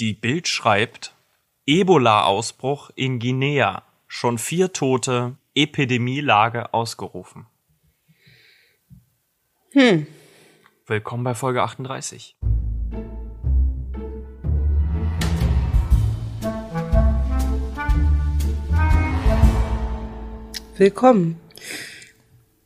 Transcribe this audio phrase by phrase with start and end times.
[0.00, 1.14] Die Bild schreibt,
[1.66, 3.84] Ebola-Ausbruch in Guinea.
[4.08, 7.46] Schon vier Tote, Epidemielage ausgerufen.
[9.70, 10.08] Hm.
[10.86, 12.36] Willkommen bei Folge 38.
[20.76, 21.38] Willkommen.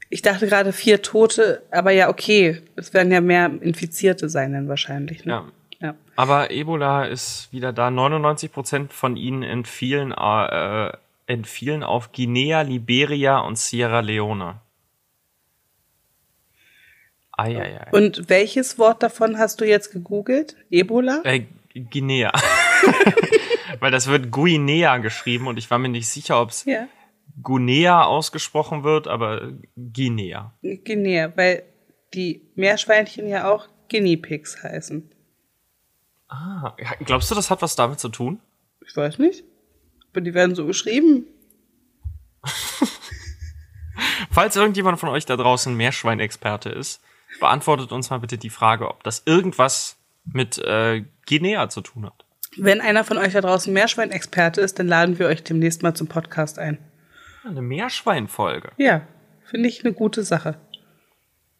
[0.08, 2.62] Ich dachte gerade vier Tote, aber ja, okay.
[2.76, 5.26] Es werden ja mehr Infizierte sein dann wahrscheinlich.
[5.26, 5.32] Ne?
[5.32, 5.52] Ja.
[6.18, 7.92] Aber Ebola ist wieder da.
[7.92, 10.90] 99 Prozent von ihnen entfielen, äh,
[11.28, 14.60] entfielen auf Guinea, Liberia und Sierra Leone.
[17.30, 17.86] Eieiei.
[17.92, 20.56] Und welches Wort davon hast du jetzt gegoogelt?
[20.70, 21.20] Ebola?
[21.22, 22.32] Äh, Guinea.
[23.78, 26.88] Weil das wird Guinea geschrieben und ich war mir nicht sicher, ob es Ja.
[27.40, 30.52] Guinea ausgesprochen wird, aber Guinea.
[30.62, 31.62] Guinea, weil
[32.12, 35.12] die Meerschweinchen ja auch Guinea Pigs heißen.
[36.28, 36.74] Ah,
[37.04, 38.40] glaubst du, das hat was damit zu tun?
[38.86, 39.44] Ich weiß nicht.
[40.10, 41.24] Aber die werden so geschrieben.
[44.30, 47.00] Falls irgendjemand von euch da draußen Meerschweinexperte ist,
[47.40, 52.24] beantwortet uns mal bitte die Frage, ob das irgendwas mit äh, Guinea zu tun hat.
[52.56, 56.08] Wenn einer von euch da draußen Meerschweinexperte ist, dann laden wir euch demnächst mal zum
[56.08, 56.78] Podcast ein.
[57.44, 58.72] Eine Meerschweinfolge.
[58.76, 59.06] Ja,
[59.44, 60.58] finde ich eine gute Sache.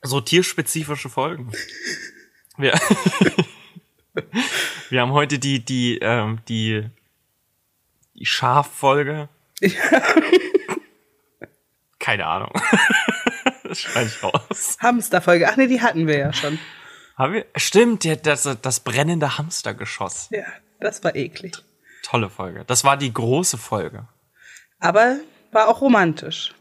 [0.02, 1.52] So tierspezifische Folgen.
[2.56, 2.72] Wir,
[4.90, 6.84] wir haben heute die, die, ähm, die,
[8.14, 9.28] die Schaffolge.
[11.98, 12.52] Keine Ahnung.
[13.64, 14.78] das schneide ich raus.
[14.80, 15.48] Hamsterfolge.
[15.48, 16.58] Ach nee, die hatten wir ja schon.
[17.16, 17.46] Haben wir?
[17.56, 20.28] Stimmt, die, das, das brennende Hamstergeschoss.
[20.30, 20.44] Ja,
[20.80, 21.56] das war eklig.
[22.02, 22.64] Tolle Folge.
[22.66, 24.08] Das war die große Folge.
[24.78, 25.18] Aber
[25.50, 26.54] war auch romantisch.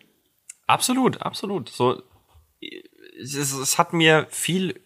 [0.65, 1.69] Absolut, absolut.
[1.69, 2.01] So,
[3.19, 4.81] es, es hat mir viel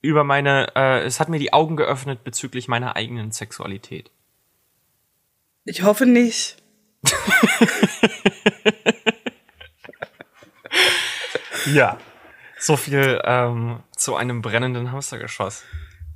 [0.00, 4.10] über meine, äh, es hat mir die Augen geöffnet bezüglich meiner eigenen Sexualität.
[5.64, 6.56] Ich hoffe nicht.
[11.66, 11.98] Ja.
[12.58, 15.64] So viel ähm, zu einem brennenden Hamstergeschoss.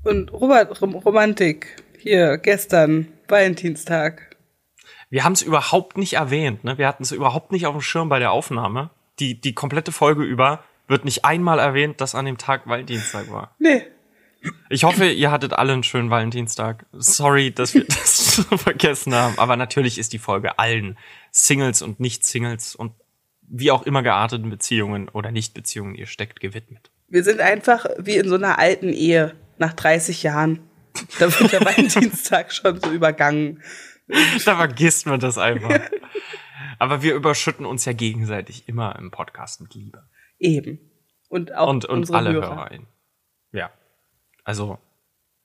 [0.02, 1.82] Und Robert, Rom Romantik.
[1.98, 4.36] Hier, gestern, Valentinstag.
[5.08, 6.76] Wir haben es überhaupt nicht erwähnt, ne?
[6.76, 8.90] Wir hatten es überhaupt nicht auf dem Schirm bei der Aufnahme.
[9.20, 13.54] Die, die komplette Folge über wird nicht einmal erwähnt, dass an dem Tag Valentinstag war.
[13.58, 13.82] Nee.
[14.68, 16.84] Ich hoffe, ihr hattet alle einen schönen Valentinstag.
[16.92, 19.38] Sorry, dass wir das vergessen haben.
[19.38, 20.98] Aber natürlich ist die Folge allen
[21.30, 22.92] Singles und Nicht-Singles und
[23.42, 26.90] wie auch immer gearteten Beziehungen oder Nicht-Beziehungen ihr steckt gewidmet.
[27.08, 30.60] Wir sind einfach wie in so einer alten Ehe nach 30 Jahren.
[31.18, 33.62] Da wird der Valentinstag schon so übergangen.
[34.44, 35.80] Da vergisst man das einfach.
[36.78, 40.04] Aber wir überschütten uns ja gegenseitig immer im Podcast mit Liebe.
[40.44, 40.78] Eben.
[41.28, 42.54] Und auch Und, und unsere alle Hörer.
[42.54, 42.86] HörerInnen.
[43.52, 43.70] Ja.
[44.44, 44.78] Also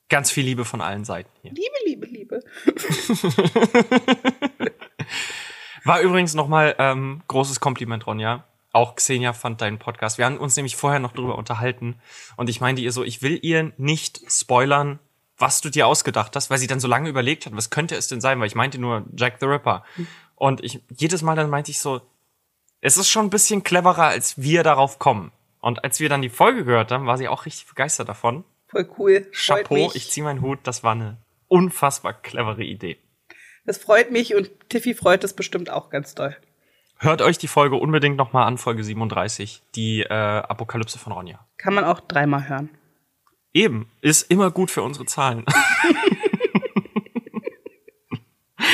[0.10, 1.52] ganz viel Liebe von allen Seiten hier.
[1.52, 2.44] Liebe, Liebe, Liebe.
[5.86, 8.44] War übrigens nochmal ähm, großes Kompliment, Ronja.
[8.74, 10.18] Auch Xenia fand deinen Podcast.
[10.18, 11.96] Wir haben uns nämlich vorher noch drüber unterhalten.
[12.36, 15.00] Und ich meinte ihr so, ich will ihr nicht spoilern,
[15.38, 18.10] was du dir ausgedacht hast, weil sie dann so lange überlegt hat, was könnte es
[18.10, 18.38] denn sein?
[18.40, 19.86] Weil ich meinte nur Jack the Ripper.
[20.36, 22.02] Und ich jedes Mal dann meinte ich so,
[22.82, 25.32] es ist schon ein bisschen cleverer, als wir darauf kommen.
[25.62, 28.46] Und als wir dann die Folge gehört haben, war sie auch richtig begeistert davon.
[28.68, 29.28] Voll cool.
[29.34, 32.98] Chapeau, ich ziehe meinen Hut, das war eine unfassbar clevere Idee.
[33.66, 36.36] Das freut mich und Tiffy freut es bestimmt auch ganz doll.
[36.98, 41.46] Hört euch die Folge unbedingt nochmal an, Folge 37, die äh, Apokalypse von Ronja.
[41.58, 42.70] Kann man auch dreimal hören.
[43.54, 45.46] Eben, ist immer gut für unsere Zahlen.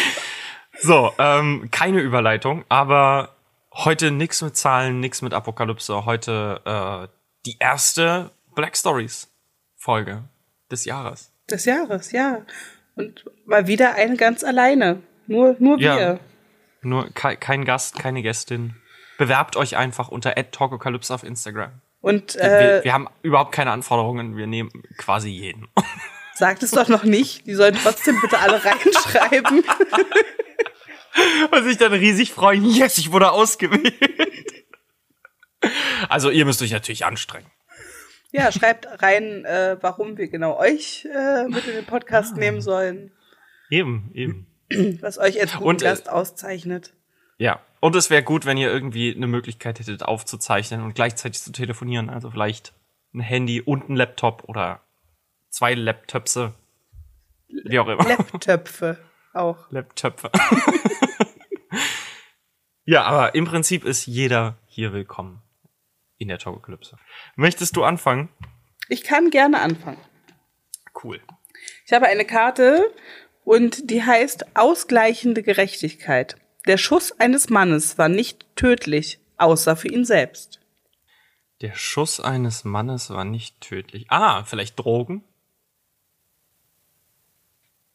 [0.81, 3.34] so, ähm, keine Überleitung, aber
[3.75, 6.05] heute nix mit Zahlen, nix mit Apokalypse.
[6.05, 7.07] Heute äh,
[7.45, 9.29] die erste Black Stories
[9.75, 10.23] Folge
[10.71, 11.31] des Jahres.
[11.49, 12.41] Des Jahres, ja.
[12.95, 15.01] Und mal wieder eine ganz alleine.
[15.27, 15.97] Nur, nur Ja.
[15.97, 16.19] wir.
[16.81, 18.75] Nur ke kein Gast, keine Gästin.
[19.17, 21.71] Bewerbt euch einfach unter @talkokalypse auf Instagram.
[22.01, 22.43] Und wir,
[22.79, 25.67] äh, wir haben überhaupt keine Anforderungen, wir nehmen quasi jeden.
[26.35, 27.47] sagt es doch noch nicht.
[27.47, 29.63] Die sollen trotzdem bitte alle reinschreiben.
[31.51, 33.93] Und sich dann riesig freuen, yes, ich wurde ausgewählt.
[36.09, 37.49] Also ihr müsst euch natürlich anstrengen.
[38.31, 43.11] ja, schreibt rein, äh, warum wir genau euch äh, mit in den Podcast nehmen sollen.
[43.69, 44.47] Eben, eben.
[45.01, 46.93] Was euch als guten Und, äh, Gast auszeichnet.
[47.37, 47.61] Ja.
[47.79, 52.09] Und es wäre gut, wenn ihr irgendwie eine Möglichkeit hättet, aufzuzeichnen und gleichzeitig zu telefonieren.
[52.09, 52.73] Also vielleicht
[53.13, 54.81] ein Handy und ein Laptop oder
[55.49, 56.53] zwei Laptopse.
[57.47, 58.07] Wie auch immer.
[58.07, 58.97] Laptöpfe
[59.33, 59.69] auch.
[59.69, 60.31] Laptöpfe.
[62.85, 65.41] ja, aber im Prinzip ist jeder hier willkommen
[66.17, 66.97] in der Togokalypse.
[67.35, 68.29] Möchtest du anfangen?
[68.87, 69.99] Ich kann gerne anfangen.
[71.03, 71.19] Cool.
[71.85, 72.91] Ich habe eine Karte
[73.45, 76.35] Und die heißt Ausgleichende Gerechtigkeit.
[76.65, 80.59] Der Schuss eines Mannes war nicht tödlich, außer für ihn selbst.
[81.61, 84.07] Der Schuss eines Mannes war nicht tödlich.
[84.09, 85.23] Ah, vielleicht Drogen?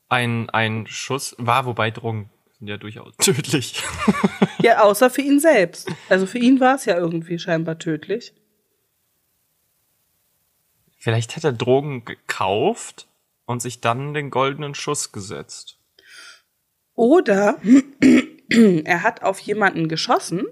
[0.09, 3.83] Ein, ein Schuss war, wobei Drogen sind ja durchaus tödlich.
[4.63, 5.91] Ja, außer für ihn selbst.
[6.11, 8.35] Also für ihn war es ja irgendwie scheinbar tödlich.
[10.99, 13.09] vielleicht hat er Drogen gekauft
[13.47, 15.79] und sich dann den goldenen Schuss gesetzt.
[16.95, 17.59] Oder
[18.85, 20.45] er hat auf jemanden geschossen,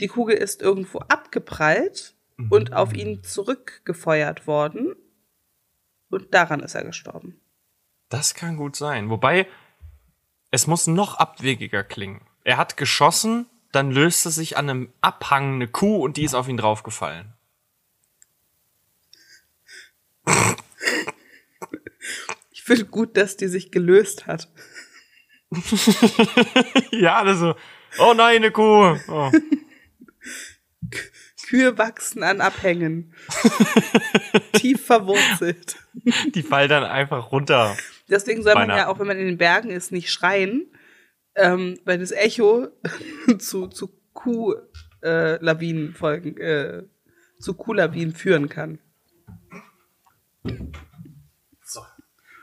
[0.00, 2.14] die Kugel ist irgendwo abgeprallt
[2.48, 4.96] und auf ihn zurückgefeuert worden
[6.08, 7.38] und daran ist er gestorben.
[8.08, 9.10] Das kann gut sein.
[9.10, 9.46] Wobei,
[10.50, 12.20] es muss noch abwegiger klingen.
[12.44, 16.48] Er hat geschossen, dann löste sich an einem Abhang eine Kuh und die ist auf
[16.48, 17.34] ihn draufgefallen.
[22.50, 24.48] Ich finde gut, dass die sich gelöst hat.
[26.90, 27.54] ja, das so.
[27.98, 28.98] Oh nein, eine Kuh.
[29.08, 29.32] Oh.
[31.48, 33.14] Kühe wachsen an Abhängen.
[34.52, 35.76] Tief verwurzelt.
[36.34, 37.74] Die fallen dann einfach runter.
[38.10, 40.72] Deswegen soll man ja auch, wenn man in den Bergen ist, nicht schreien,
[41.34, 42.68] ähm, weil das Echo
[43.38, 46.84] zu, zu Kuhlawinen folgen, äh,
[47.38, 48.78] zu Kuhlawinen führen kann.
[51.62, 51.80] So.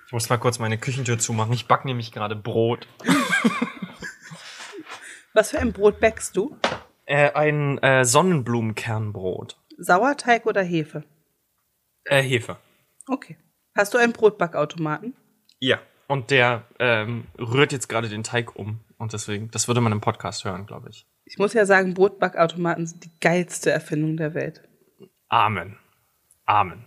[0.05, 1.53] Ich muss mal kurz meine Küchentür zumachen.
[1.53, 2.87] Ich back nämlich gerade Brot.
[5.33, 6.57] Was für ein Brot bäckst du?
[7.05, 9.59] Äh, ein äh, Sonnenblumenkernbrot.
[9.77, 11.03] Sauerteig oder Hefe?
[12.05, 12.57] Äh, Hefe.
[13.07, 13.37] Okay.
[13.75, 15.13] Hast du einen Brotbackautomaten?
[15.59, 15.79] Ja.
[16.07, 18.79] Und der ähm, rührt jetzt gerade den Teig um.
[18.97, 21.05] Und deswegen, das würde man im Podcast hören, glaube ich.
[21.25, 24.61] Ich muss ja sagen, Brotbackautomaten sind die geilste Erfindung der Welt.
[25.29, 25.77] Amen.
[26.45, 26.85] Amen.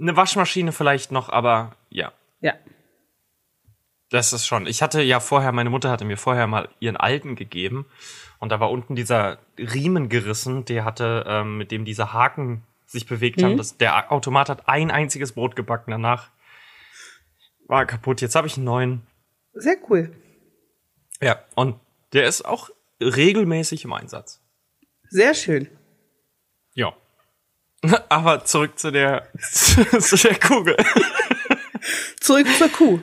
[0.00, 2.12] Eine Waschmaschine vielleicht noch, aber ja.
[2.40, 2.54] Ja.
[4.08, 4.66] Das ist schon.
[4.66, 7.86] Ich hatte ja vorher, meine Mutter hatte mir vorher mal ihren alten gegeben
[8.38, 13.06] und da war unten dieser Riemen gerissen, der hatte, ähm, mit dem diese Haken sich
[13.06, 13.56] bewegt haben.
[13.56, 15.90] Das, der Automat hat ein einziges Brot gebacken.
[15.90, 16.30] Danach
[17.72, 18.20] war er kaputt.
[18.20, 19.02] Jetzt habe ich einen neuen.
[19.54, 20.14] Sehr cool.
[21.20, 21.80] Ja, und
[22.12, 22.68] der ist auch
[23.00, 24.40] regelmäßig im Einsatz.
[25.08, 25.68] Sehr schön.
[26.74, 26.94] Ja.
[28.10, 30.76] Aber zurück zu der, zu der Kugel.
[32.20, 33.00] Zurück zur Kuh.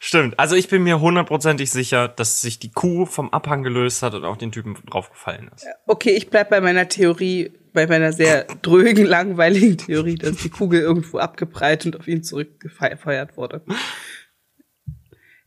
[0.00, 0.38] Stimmt.
[0.38, 4.24] Also ich bin mir hundertprozentig sicher, dass sich die Kuh vom Abhang gelöst hat und
[4.24, 5.66] auch den Typen draufgefallen ist.
[5.86, 10.80] Okay, ich bleib bei meiner Theorie, bei meiner sehr drögen, langweiligen Theorie, dass die Kugel
[10.80, 13.62] irgendwo abgeprallt und auf ihn zurückgefeuert wurde.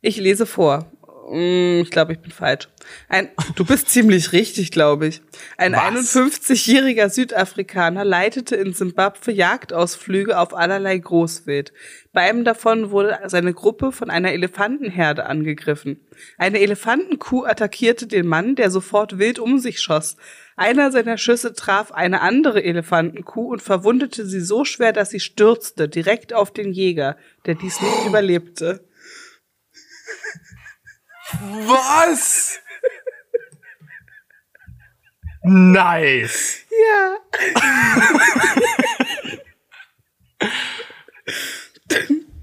[0.02, 0.92] Ich lese vor.
[1.32, 2.68] Mm, Ich glaube, ich bin falsch.
[3.08, 5.22] Ein, du bist ziemlich richtig, glaube ich.
[5.58, 6.14] Ein Was?
[6.16, 11.72] 51-jähriger Südafrikaner leitete in Simbabwe Jagdausflüge auf allerlei Großwild.
[12.12, 16.02] Bei einem davon wurde seine Gruppe von einer Elefantenherde angegriffen.
[16.38, 20.18] Eine Elefantenkuh attackierte den Mann, der sofort wild um sich schoss.
[20.58, 25.88] Einer seiner Schüsse traf eine andere Elefantenkuh und verwundete sie so schwer, dass sie stürzte,
[25.88, 28.84] direkt auf den Jäger, der dies nicht überlebte.
[31.40, 32.60] Was?
[35.44, 36.66] nice.
[36.70, 37.18] Ja.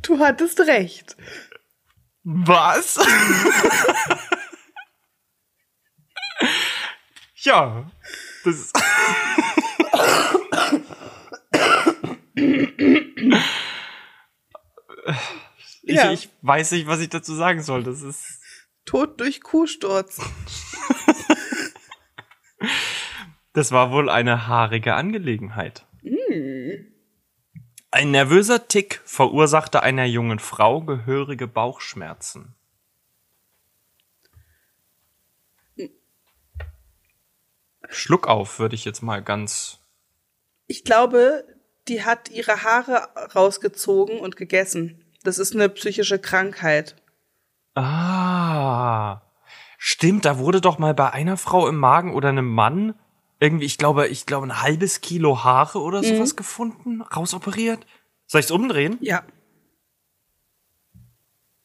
[0.03, 1.17] du hattest recht.
[2.25, 2.99] Was?
[7.37, 7.91] ja.
[8.45, 8.73] Das ist
[15.83, 16.13] ich, Ja.
[16.13, 17.83] ich weiß nicht, was ich dazu sagen soll.
[17.83, 18.38] Das ist.
[18.89, 20.19] Tod durch Kuhsturz.
[23.55, 25.85] Das war wohl eine haarige Angelegenheit.
[27.91, 32.55] Ein nervöser Tick verursachte einer jungen Frau gehörige Bauchschmerzen.
[37.89, 39.81] Schluck auf, würde ich jetzt mal ganz.
[40.69, 41.45] Ich glaube,
[41.89, 45.05] die hat ihre Haare rausgezogen und gegessen.
[45.25, 46.95] Das ist eine psychische Krankheit.
[47.85, 49.23] Ah.
[49.79, 52.95] Stimmt, da wurde doch mal bei einer Frau im Magen oder einem Mann
[53.41, 57.87] irgendwie, ich glaube, ich glaube, ein halbes Kilo Haare oder sowas gefunden, rausoperiert.
[58.27, 58.99] Soll ich's umdrehen?
[59.01, 59.23] Ja.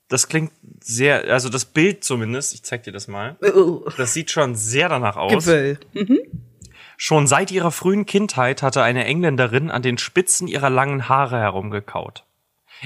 [0.08, 3.38] Das klingt sehr, also das Bild zumindest, ich zeig dir das mal.
[3.42, 5.32] Uh, Das sieht schon sehr danach aus.
[5.46, 5.80] Gewöll.
[6.98, 12.26] Schon seit ihrer frühen Kindheit hatte eine Engländerin an den Spitzen ihrer langen Haare herumgekaut.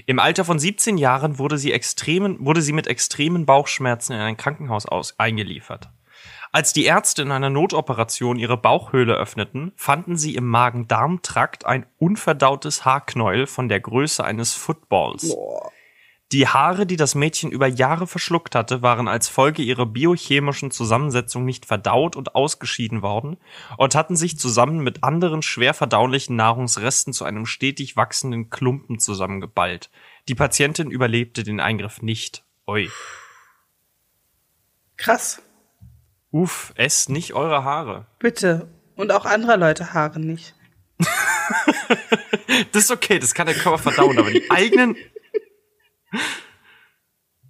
[0.06, 4.38] Im Alter von 17 Jahren wurde sie, extremen, wurde sie mit extremen Bauchschmerzen in ein
[4.38, 5.89] Krankenhaus aus, eingeliefert.
[6.51, 12.86] Als die Ärzte in einer Notoperation ihre Bauchhöhle öffneten, fanden sie im Magen-Darm-Trakt ein unverdautes
[12.86, 15.30] Haarknäuel von der Größe eines Footballs.
[15.30, 15.72] Boah.
[16.34, 21.46] Die Haare, die das Mädchen über Jahre verschluckt hatte, waren als Folge ihrer biochemischen Zusammensetzung
[21.46, 23.38] nicht verdaut und ausgeschieden worden
[23.77, 29.89] und hatten sich zusammen mit anderen schwer verdaulichen Nahrungsresten zu einem stetig wachsenden Klumpen zusammengeballt.
[30.27, 32.43] Die Patientin überlebte den Eingriff nicht.
[32.67, 32.89] Ui.
[34.98, 35.41] Krass.
[36.31, 38.05] Uff, esst nicht eure Haare.
[38.19, 38.67] Bitte.
[38.98, 40.55] Und auch anderer Leute Haare nicht.
[42.72, 44.96] Das ist okay, das kann der Körper verdauen, aber die eigenen.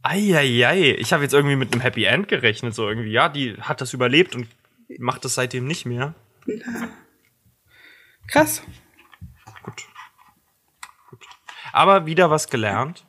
[0.01, 3.11] Eieiei, ich habe jetzt irgendwie mit einem Happy End gerechnet, so irgendwie.
[3.11, 4.47] Ja, die hat das überlebt und
[4.99, 6.13] macht das seitdem nicht mehr.
[8.27, 8.61] Krass.
[9.63, 9.83] Gut.
[11.09, 11.25] Gut.
[11.73, 13.05] Aber wieder was gelernt.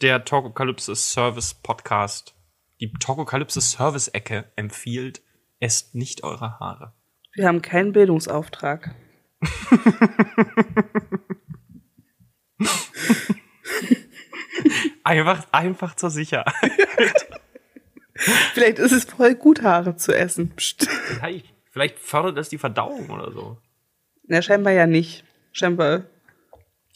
[0.00, 2.34] Der Talkokalypse Service Podcast,
[2.80, 5.20] die Talkokalypse Service Ecke empfiehlt,
[5.58, 6.94] esst nicht eure Haare.
[7.34, 8.94] Wir haben keinen Bildungsauftrag.
[15.04, 16.54] Einfach, einfach zur Sicherheit.
[18.54, 20.52] Vielleicht ist es voll gut, Haare zu essen.
[20.56, 23.56] Vielleicht, vielleicht fördert das die Verdauung oder so.
[24.26, 25.24] Na, scheinbar ja nicht.
[25.52, 26.04] Scheinbar.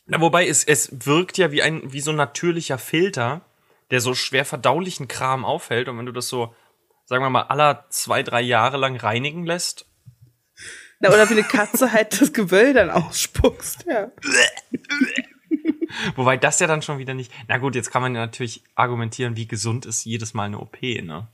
[0.06, 3.40] Na, wobei es, es wirkt ja wie ein, wie so ein natürlicher Filter,
[3.90, 5.88] der so schwer verdaulichen Kram aufhält.
[5.88, 6.54] Und wenn du das so,
[7.06, 9.86] sagen wir mal, aller zwei, drei Jahre lang reinigen lässt,
[11.00, 13.86] Na, oder wie eine Katze halt das Gewöll dann ausspuckst.
[13.86, 14.10] Ja.
[16.16, 17.32] wobei das ja dann schon wieder nicht.
[17.48, 20.80] Na gut, jetzt kann man ja natürlich argumentieren, wie gesund ist jedes Mal eine OP,
[20.82, 21.28] ne?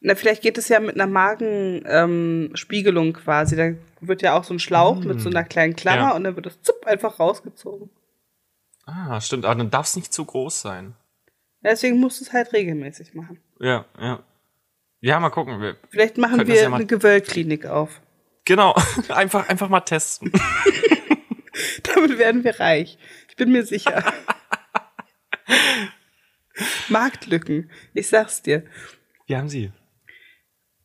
[0.00, 3.56] Na, vielleicht geht es ja mit einer Magenspiegelung ähm, quasi.
[3.56, 6.14] Da wird ja auch so ein Schlauch mit so einer kleinen Klammer Ja.
[6.14, 7.90] und dann wird das zupp einfach rausgezogen.
[8.84, 10.94] Ah, stimmt, aber dann darf es nicht zu groß sein.
[11.62, 13.40] Ja, deswegen musst du es halt regelmäßig machen.
[13.58, 14.20] Ja, ja.
[15.00, 15.60] Ja, mal gucken.
[15.60, 18.00] Wir, Vielleicht machen wir ja eine Gewöllklinik auf.
[18.44, 18.74] genau,
[19.08, 20.30] einfach, einfach mal testen.
[21.82, 22.98] Damit werden wir reich.
[23.28, 24.04] Ich bin mir sicher.
[26.88, 27.70] Marktlücken.
[27.94, 28.64] Ich sag's dir.
[29.26, 29.72] Wir haben sie.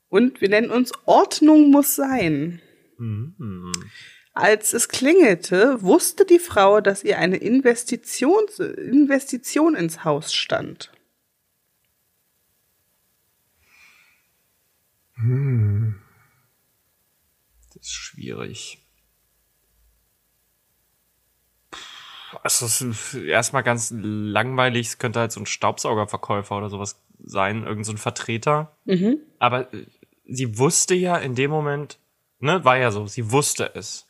[0.09, 2.61] Und wir nennen uns Ordnung muss sein.
[2.97, 3.71] Mhm.
[4.33, 8.43] Als es klingelte, wusste die Frau, dass ihr eine Investition,
[8.77, 10.91] Investition ins Haus stand.
[17.73, 18.80] Das ist schwierig.
[22.43, 24.87] Also, erstmal ganz langweilig.
[24.87, 28.75] Es könnte halt so ein Staubsaugerverkäufer oder sowas sein, irgend so ein Vertreter.
[29.39, 29.85] Aber äh,
[30.25, 31.99] sie wusste ja in dem Moment,
[32.39, 34.07] ne, war ja so, sie wusste es.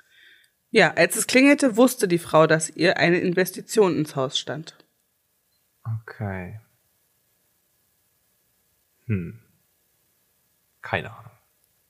[0.69, 4.77] Ja, als es klingelte, wusste die Frau, dass ihr eine Investition ins Haus stand.
[6.01, 6.59] Okay.
[9.07, 9.39] Hm.
[10.81, 11.31] Keine Ahnung.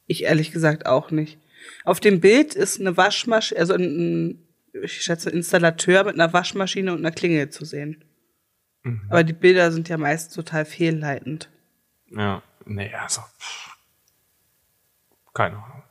[0.07, 1.37] Ich ehrlich gesagt auch nicht.
[1.85, 6.99] Auf dem Bild ist eine Waschmaschine, also ein, ich schätze, Installateur mit einer Waschmaschine und
[6.99, 8.03] einer Klingel zu sehen.
[9.09, 11.49] Aber die Bilder sind ja meist total fehlleitend.
[12.09, 13.21] Ja, nee, also.
[13.39, 13.77] pff.
[15.33, 15.83] Keine Ahnung.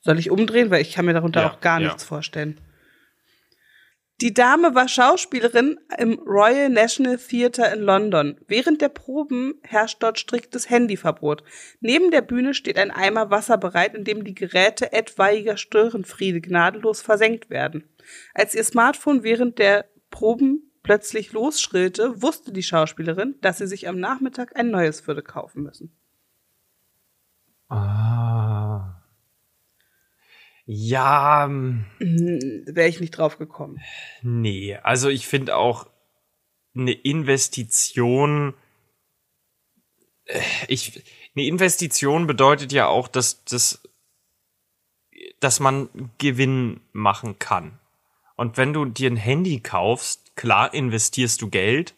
[0.00, 0.70] Soll ich umdrehen?
[0.70, 1.88] Weil ich kann mir darunter Ja, auch gar ja.
[1.88, 2.58] nichts vorstellen.
[4.22, 8.40] Die Dame war Schauspielerin im Royal National Theatre in London.
[8.48, 11.42] Während der Proben herrscht dort striktes Handyverbot.
[11.80, 17.02] Neben der Bühne steht ein Eimer Wasser bereit, in dem die Geräte etwaiger Störenfriede gnadenlos
[17.02, 17.84] versenkt werden.
[18.32, 24.00] Als ihr Smartphone während der Proben plötzlich losschrillte, wusste die Schauspielerin, dass sie sich am
[24.00, 25.94] Nachmittag ein neues würde kaufen müssen.
[27.68, 28.45] Ah.
[30.66, 33.80] Ja, ähm, Wäre ich nicht drauf gekommen.
[34.22, 34.76] nee.
[34.76, 35.86] Also ich finde auch
[36.74, 38.54] eine Investition.
[40.24, 41.02] äh, Ich,
[41.36, 43.80] eine Investition bedeutet ja auch, dass, dass,
[45.38, 47.78] dass man Gewinn machen kann.
[48.34, 51.94] Und wenn du dir ein Handy kaufst, klar investierst du Geld,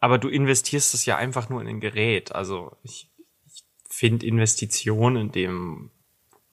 [0.00, 2.32] aber du investierst es ja einfach nur in ein Gerät.
[2.32, 3.10] Also ich,
[3.46, 5.90] ich finde Investition in dem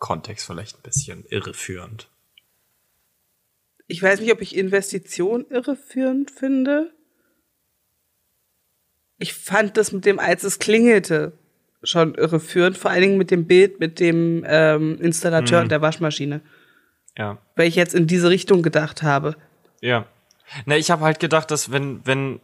[0.05, 2.11] Kontext vielleicht ein bisschen irreführend.
[3.87, 6.93] Ich weiß nicht, ob ich Investition irreführend finde.
[9.17, 11.33] Ich fand das mit dem, als es klingelte,
[11.81, 12.77] schon irreführend.
[12.77, 16.41] Vor allen Dingen mit dem Bild mit dem ähm, Installateur und der Waschmaschine.
[17.17, 17.39] Ja.
[17.55, 19.35] Weil ich jetzt in diese Richtung gedacht habe.
[19.81, 20.05] Ja.
[20.67, 22.41] Na, ich habe halt gedacht, dass wenn, wenn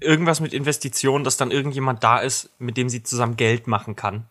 [0.00, 4.30] irgendwas mit Investitionen, dass dann irgendjemand da ist, mit dem sie zusammen Geld machen kann.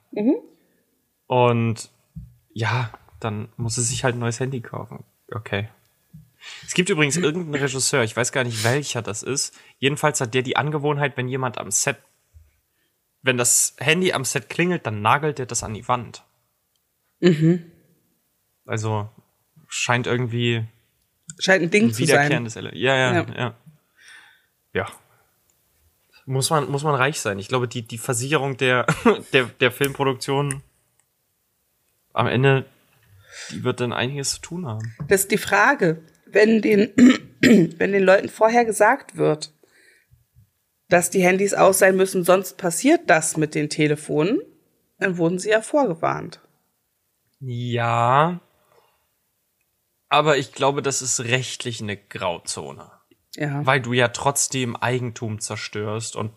[1.28, 1.92] Und
[2.56, 5.04] ja, dann muss sie sich halt ein neues Handy kaufen.
[5.32, 5.68] Okay.
[6.66, 9.54] Es gibt übrigens irgendeinen Regisseur, ich weiß gar nicht welcher das ist.
[9.80, 11.98] Jedenfalls hat der die Angewohnheit, wenn jemand am Set,
[13.22, 16.24] wenn das Handy am Set klingelt, dann nagelt er das an die Wand.
[18.66, 19.10] Also
[19.68, 20.64] scheint irgendwie
[21.40, 22.08] Scheint ein Ding ein zu sein.
[22.08, 22.78] wiederkehrendes Element.
[22.82, 23.26] Ja, ja, Ja.
[23.36, 23.56] ja,
[24.74, 24.88] ja.
[26.28, 27.38] Muss man, muss man reich sein.
[27.40, 28.86] Ich glaube, die, die Versicherung der,
[29.34, 30.62] der, der Filmproduktion
[32.16, 32.66] am Ende,
[33.52, 34.96] die wird dann einiges zu tun haben.
[35.08, 36.02] Das ist die Frage.
[36.26, 36.92] Wenn den,
[37.42, 39.54] wenn den Leuten vorher gesagt wird,
[40.90, 44.42] dass die Handys aus sein müssen, sonst passiert das mit den Telefonen,
[45.00, 46.42] dann wurden sie ja vorgewarnt.
[47.40, 48.40] Ja.
[50.08, 52.92] Aber ich glaube, das ist rechtlich eine Grauzone.
[53.36, 53.66] Ja.
[53.66, 56.32] Weil du ja trotzdem Eigentum zerstörst und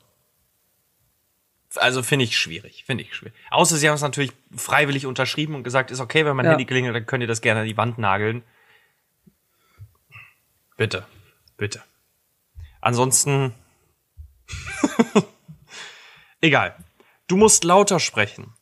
[1.78, 3.34] also finde ich schwierig, finde ich schwierig.
[3.50, 6.52] Außer sie haben es natürlich freiwillig unterschrieben und gesagt, ist okay, wenn mein Ja.
[6.52, 8.42] Handy klingelt, dann könnt ihr das gerne an die Wand nageln.
[10.76, 11.06] Bitte,
[11.56, 11.82] bitte.
[12.80, 13.54] Ansonsten
[16.40, 16.76] egal.
[17.26, 18.54] Du musst lauter sprechen.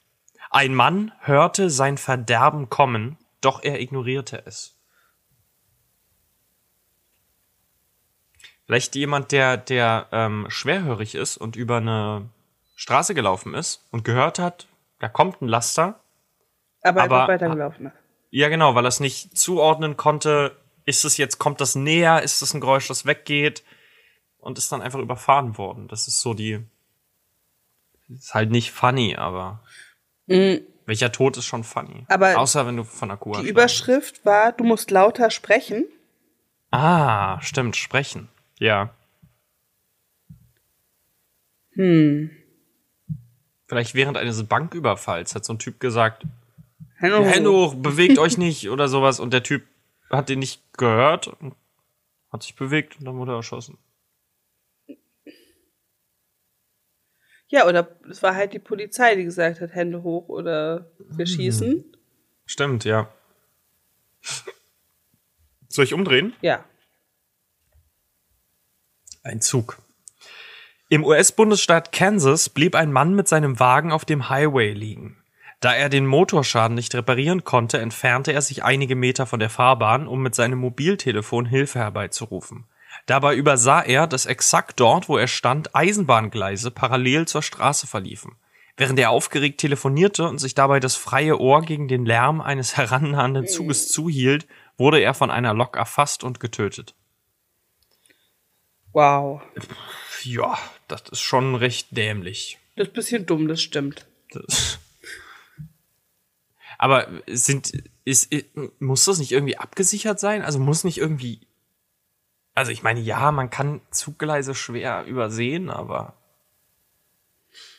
[0.50, 4.76] Ein Mann hörte sein Verderben kommen, doch er ignorierte es.
[8.64, 12.28] Vielleicht jemand, der, der ähm, schwerhörig ist und über eine
[12.76, 14.68] Straße gelaufen ist und gehört hat,
[15.00, 15.98] da kommt ein Laster.
[16.82, 17.86] Aber, Aber- einfach weitergelaufen.
[17.86, 17.92] ist.
[18.30, 20.56] Ja, genau, weil er es nicht zuordnen konnte.
[20.84, 22.22] Ist es jetzt, kommt das näher?
[22.22, 23.64] Ist es ein Geräusch, das weggeht?
[24.38, 25.88] Und ist dann einfach überfahren worden.
[25.88, 26.60] Das ist so die.
[28.08, 29.62] Ist halt nicht funny, aber.
[30.26, 32.00] Welcher Tod ist schon funny?
[32.02, 32.06] Mhm.
[32.08, 35.86] Aber Außer wenn du von der Kuh Die Überschrift war, du musst lauter sprechen.
[36.70, 38.28] Ah, stimmt, sprechen.
[38.58, 38.90] Ja.
[41.74, 42.30] Hm.
[43.66, 46.24] Vielleicht während eines Banküberfalls hat so ein Typ gesagt,
[46.96, 47.26] Hände hoch.
[47.26, 49.20] Hände hoch, bewegt euch nicht oder sowas.
[49.20, 49.64] Und der Typ
[50.10, 51.54] hat den nicht gehört und
[52.30, 53.78] hat sich bewegt und dann wurde er erschossen.
[57.48, 61.84] Ja, oder es war halt die Polizei, die gesagt hat, Hände hoch oder wir schießen.
[62.44, 63.08] Stimmt, ja.
[65.68, 66.34] Soll ich umdrehen?
[66.40, 66.64] Ja.
[69.22, 69.78] Ein Zug.
[70.88, 75.16] Im US-Bundesstaat Kansas blieb ein Mann mit seinem Wagen auf dem Highway liegen.
[75.58, 80.06] Da er den Motorschaden nicht reparieren konnte, entfernte er sich einige Meter von der Fahrbahn,
[80.06, 82.66] um mit seinem Mobiltelefon Hilfe herbeizurufen.
[83.06, 88.36] Dabei übersah er, dass exakt dort, wo er stand, Eisenbahngleise parallel zur Straße verliefen.
[88.76, 93.48] Während er aufgeregt telefonierte und sich dabei das freie Ohr gegen den Lärm eines herannahenden
[93.48, 94.46] Zuges zuhielt,
[94.78, 96.94] wurde er von einer Lok erfasst und getötet.
[98.92, 99.42] Wow.
[100.22, 102.58] Ja, das ist schon recht dämlich.
[102.76, 104.06] Das ist ein bisschen dumm, das stimmt.
[104.30, 104.78] Das
[106.78, 107.72] Aber sind,
[108.04, 108.32] ist,
[108.80, 110.42] muss das nicht irgendwie abgesichert sein?
[110.42, 111.40] Also muss nicht irgendwie.
[112.54, 116.14] Also ich meine, ja, man kann Zuggleise schwer übersehen, aber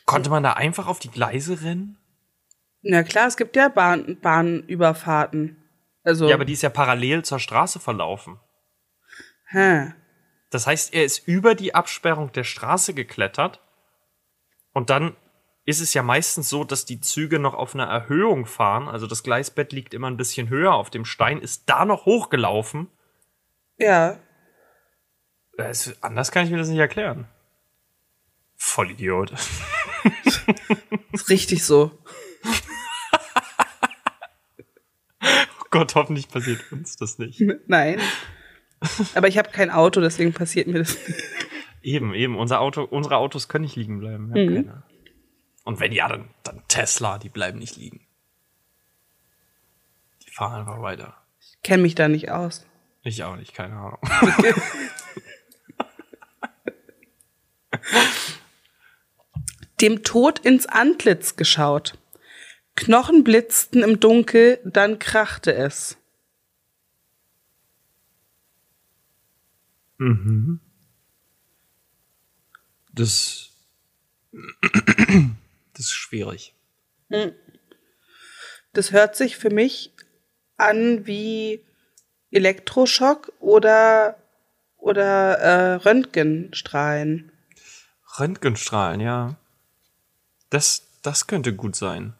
[0.04, 1.96] konnte man da einfach auf die Gleise rennen?
[2.82, 5.56] Na klar, es gibt ja Bahn, Bahnüberfahrten.
[6.04, 8.38] Also, Ja, aber die ist ja parallel zur Straße verlaufen.
[9.46, 9.92] hä.
[10.50, 13.60] Das heißt, er ist über die Absperrung der Straße geklettert
[14.72, 15.16] und dann
[15.64, 18.88] ist es ja meistens so, dass die Züge noch auf einer Erhöhung fahren.
[18.88, 22.88] Also das Gleisbett liegt immer ein bisschen höher auf dem Stein, ist da noch hochgelaufen.
[23.76, 24.18] Ja.
[25.58, 27.28] Das, anders kann ich mir das nicht erklären.
[28.56, 29.32] Vollidiot.
[31.12, 31.90] Ist richtig so.
[35.20, 37.42] Oh Gott, hoffentlich passiert uns das nicht.
[37.66, 38.00] Nein.
[39.14, 41.22] Aber ich habe kein Auto, deswegen passiert mir das nicht.
[41.82, 42.36] Eben, eben.
[42.36, 44.32] Unser Auto, unsere Autos können nicht liegen bleiben.
[44.32, 44.82] Keine.
[45.64, 48.06] Und wenn ja, dann, dann Tesla, die bleiben nicht liegen.
[50.22, 51.16] Die fahren einfach weiter.
[51.40, 52.66] Ich kenne mich da nicht aus.
[53.02, 54.00] Ich auch nicht, keine Ahnung.
[59.80, 61.96] Dem Tod ins Antlitz geschaut.
[62.74, 65.96] Knochen blitzten im Dunkel, dann krachte es.
[72.92, 73.50] Das,
[74.32, 76.54] das ist schwierig.
[78.72, 79.92] Das hört sich für mich
[80.56, 81.64] an wie
[82.30, 84.16] Elektroschock oder,
[84.76, 87.32] oder äh, Röntgenstrahlen.
[88.18, 89.36] Röntgenstrahlen, ja.
[90.50, 92.14] Das, das könnte gut sein.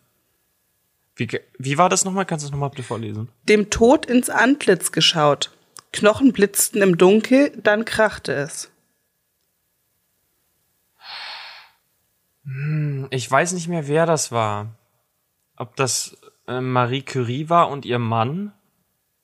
[1.16, 2.26] Wie, wie war das nochmal?
[2.26, 3.28] Kannst du es nochmal bitte vorlesen?
[3.44, 5.50] Dem Tod ins Antlitz geschaut.
[5.92, 8.70] Knochen blitzten im Dunkel, dann krachte es.
[13.10, 14.74] Ich weiß nicht mehr, wer das war.
[15.56, 18.52] Ob das äh, Marie Curie war und ihr Mann,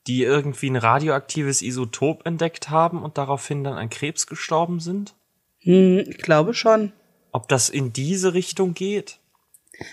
[0.07, 5.15] die irgendwie ein radioaktives Isotop entdeckt haben und daraufhin dann an Krebs gestorben sind?
[5.61, 6.93] Hm, ich glaube schon.
[7.33, 9.19] Ob das in diese Richtung geht?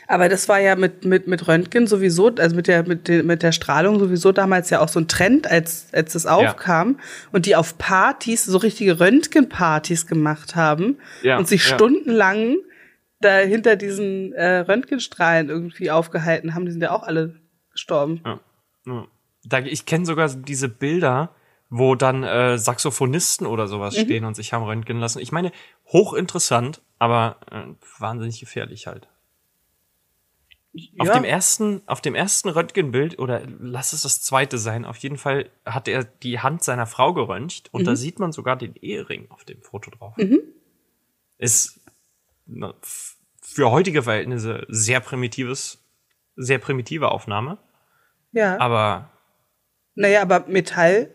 [0.07, 3.43] Aber das war ja mit, mit, mit Röntgen sowieso, also mit der, mit, der, mit
[3.43, 6.99] der Strahlung sowieso damals ja auch so ein Trend, als, als es aufkam
[7.31, 11.75] und die auf Partys so richtige Röntgenpartys gemacht haben Ja, und sich ja.
[11.75, 12.57] stundenlang
[13.19, 16.65] da hinter diesen äh, Röntgenstrahlen irgendwie aufgehalten haben.
[16.65, 17.35] Die sind ja auch alle
[17.71, 18.21] gestorben.
[18.25, 18.39] Ja.
[18.85, 19.07] Ja.
[19.43, 21.33] Da, ich kenne sogar diese Bilder,
[21.69, 24.01] wo dann äh, Saxophonisten oder sowas Mhm.
[24.01, 25.19] stehen und sich haben röntgen lassen.
[25.19, 25.51] Ich meine,
[25.87, 27.63] hochinteressant, aber äh,
[27.99, 29.07] wahnsinnig gefährlich halt.
[30.99, 31.13] Auf Ja.
[31.15, 35.49] dem ersten, auf dem ersten Röntgenbild, oder lass es das zweite sein, auf jeden Fall
[35.65, 37.85] hat er die Hand seiner Frau geröntgt und Mhm.
[37.85, 40.15] da sieht man sogar den Ehering auf dem Foto drauf.
[41.37, 41.79] Ist
[42.45, 45.83] na, f- für heutige Verhältnisse sehr primitives,
[46.35, 47.57] sehr primitive Aufnahme,
[48.31, 48.57] Ja.
[48.59, 49.09] aber
[49.95, 51.13] Naja, aber Metall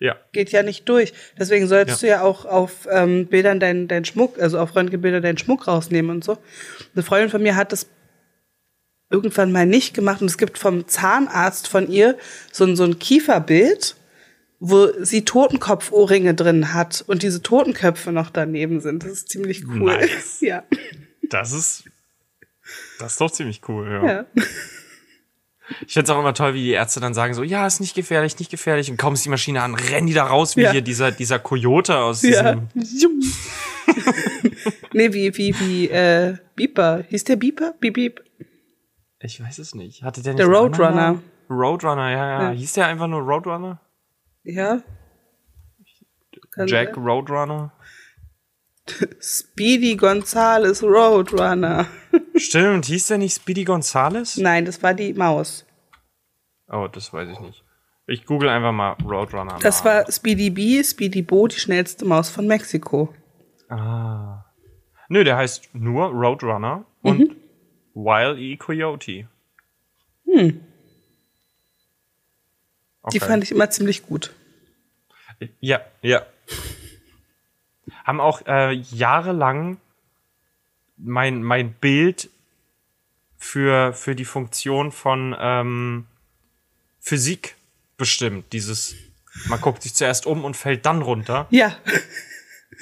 [0.00, 0.16] ja.
[0.32, 1.12] geht ja nicht durch.
[1.38, 5.38] Deswegen solltest du ja auch auf ähm, Bildern deinen dein Schmuck, also auf Röntgenbilder deinen
[5.38, 6.36] Schmuck rausnehmen und so.
[6.94, 7.86] Eine Freundin von mir hat das
[9.10, 12.16] irgendwann mal nicht gemacht und es gibt vom Zahnarzt von ihr
[12.52, 13.96] so ein, so ein Kieferbild,
[14.58, 19.04] wo sie Totenkopfohrringe drin hat und diese Totenköpfe noch daneben sind.
[19.04, 19.96] Das ist ziemlich cool.
[19.96, 20.36] Nice.
[20.40, 20.64] ja.
[21.28, 21.84] Das ist,
[22.98, 24.06] das ist doch ziemlich cool, ja.
[24.06, 24.26] ja.
[25.86, 28.38] Ich find's auch immer toll, wie die Ärzte dann sagen so, ja, ist nicht gefährlich,
[28.38, 28.88] nicht gefährlich.
[28.88, 30.70] Und kaum ist die Maschine an, rennen die da raus, wie Ja.
[30.70, 32.54] hier dieser, dieser Coyote aus Ja.
[32.74, 33.20] diesem,
[34.92, 37.04] nee, wie, wie, wie, äh, Beeper.
[37.08, 37.74] Hieß der Beeper?
[37.80, 38.20] Beep, beep.
[39.26, 40.02] Ich weiß es nicht.
[40.02, 41.20] Hatte der nicht Der Roadrunner.
[41.50, 42.50] Roadrunner, ja, ja, Ja.
[42.50, 43.80] Hieß der einfach nur Roadrunner?
[44.44, 44.80] Ja.
[46.66, 46.96] Jack.
[46.96, 47.72] Roadrunner?
[49.20, 51.86] Speedy Gonzales Roadrunner.
[52.36, 54.36] Stimmt, hieß der nicht Speedy Gonzales?
[54.36, 55.66] Nein, das war die Maus.
[56.68, 57.64] Oh, das weiß ich nicht.
[58.06, 59.58] Ich google einfach mal Roadrunner.
[59.60, 59.84] Das nach.
[60.06, 63.12] war Speedy B, Speedy Bo, die schnellste Maus von Mexiko.
[63.68, 64.44] Ah.
[65.08, 67.35] Nö, der heißt nur Roadrunner und
[67.96, 68.56] Wile E.
[68.56, 69.26] Coyote.
[70.26, 70.60] Hm.
[73.12, 74.34] Die fand ich immer ziemlich gut.
[75.60, 76.26] Ja, ja.
[78.04, 79.78] Haben auch äh, jahrelang
[80.96, 82.28] mein, mein Bild
[83.38, 86.06] für, für die Funktion von ähm,
[87.00, 87.56] Physik
[87.96, 88.52] bestimmt.
[88.52, 88.94] Dieses,
[89.46, 91.46] man guckt sich zuerst um und fällt dann runter.
[91.50, 91.76] Ja.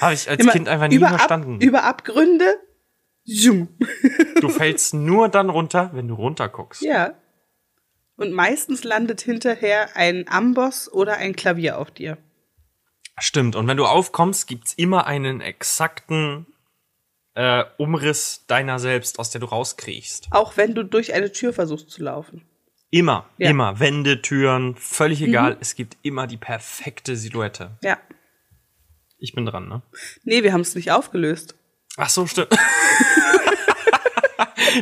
[0.00, 1.56] Habe ich als Immer Kind einfach nie über verstanden.
[1.56, 2.58] Ab, über Abgründe.
[3.24, 3.68] Zoom.
[4.40, 6.82] du fällst nur dann runter, wenn du runterguckst.
[6.82, 7.14] Ja.
[8.16, 12.18] Und meistens landet hinterher ein Amboss oder ein Klavier auf dir.
[13.18, 13.56] Stimmt.
[13.56, 16.46] Und wenn du aufkommst, gibt's immer einen exakten
[17.34, 20.28] äh, Umriss deiner selbst, aus der du rauskriechst.
[20.30, 22.42] Auch wenn du durch eine Tür versuchst zu laufen.
[22.90, 23.50] Immer, Ja.
[23.50, 23.80] immer.
[23.80, 25.56] Wände, Türen, völlig egal.
[25.60, 27.76] Es gibt immer die perfekte Silhouette.
[27.82, 27.98] Ja.
[29.18, 29.82] Ich bin dran, ne?
[30.22, 31.56] Nee, wir haben es nicht aufgelöst.
[31.96, 32.48] Ach so, stimmt.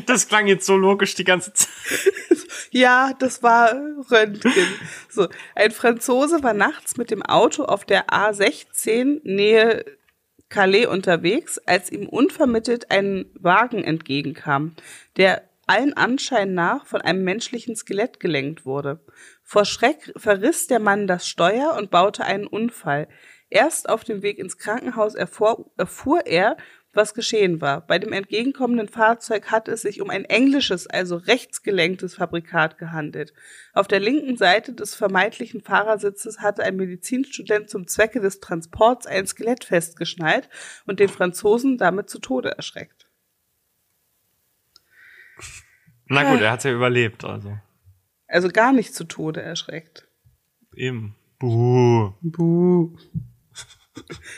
[0.07, 1.69] das klang jetzt so logisch die ganze Zeit.
[2.71, 3.75] Ja, das war
[4.11, 4.67] Röntgen.
[5.11, 9.85] So, ein Franzose war nachts mit dem Auto auf der A16 Nähe
[10.49, 14.75] Calais unterwegs, als ihm unvermittelt ein Wagen entgegenkam,
[15.17, 19.01] der allen Anschein nach von einem menschlichen Skelett gelenkt wurde.
[19.43, 23.09] Vor Schreck verriss der Mann das Steuer und baute einen Unfall.
[23.51, 26.57] Erst auf dem Weg ins Krankenhaus erfuhr, erfuhr er,
[26.93, 27.87] was geschehen war.
[27.87, 33.33] Bei dem entgegenkommenden Fahrzeug hatte es sich um ein englisches, also rechtsgelenktes Fabrikat gehandelt.
[33.73, 39.27] Auf der linken Seite des vermeintlichen Fahrersitzes hatte ein Medizinstudent zum Zwecke des Transports ein
[39.27, 40.49] Skelett festgeschnallt
[40.87, 43.09] und den Franzosen damit zu Tode erschreckt.
[46.07, 47.59] Na gut, er hat's ja überlebt, also.
[48.27, 50.07] Also gar nicht zu Tode erschreckt.
[50.75, 51.15] Eben.
[51.39, 52.13] Buh.
[52.21, 52.97] Buh.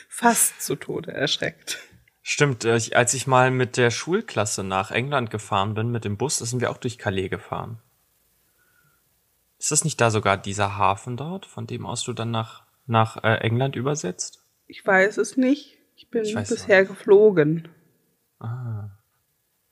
[0.08, 1.78] Fast zu Tode erschreckt.
[2.26, 6.16] Stimmt, äh, ich, als ich mal mit der Schulklasse nach England gefahren bin, mit dem
[6.16, 7.78] Bus, da sind wir auch durch Calais gefahren.
[9.58, 13.22] Ist das nicht da sogar dieser Hafen dort, von dem aus du dann nach, nach
[13.22, 14.42] äh, England übersetzt?
[14.66, 15.76] Ich weiß es nicht.
[15.96, 17.68] Ich bin Ich bisher geflogen.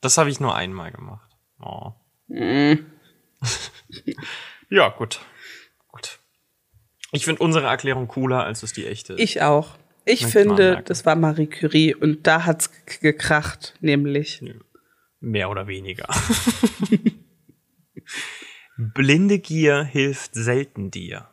[0.03, 1.31] Das habe ich nur einmal gemacht.
[1.59, 1.93] Oh.
[4.69, 5.21] ja, gut.
[5.88, 6.19] Gut.
[7.12, 9.21] Ich finde unsere Erklärung cooler, als es die echte ist.
[9.21, 9.79] Ich auch.
[10.05, 14.43] Ich Möchte finde, das war Marie Curie und da hat's gekracht, nämlich.
[15.21, 16.09] Mehr oder weniger.
[18.77, 21.29] Blinde Gier hilft selten dir.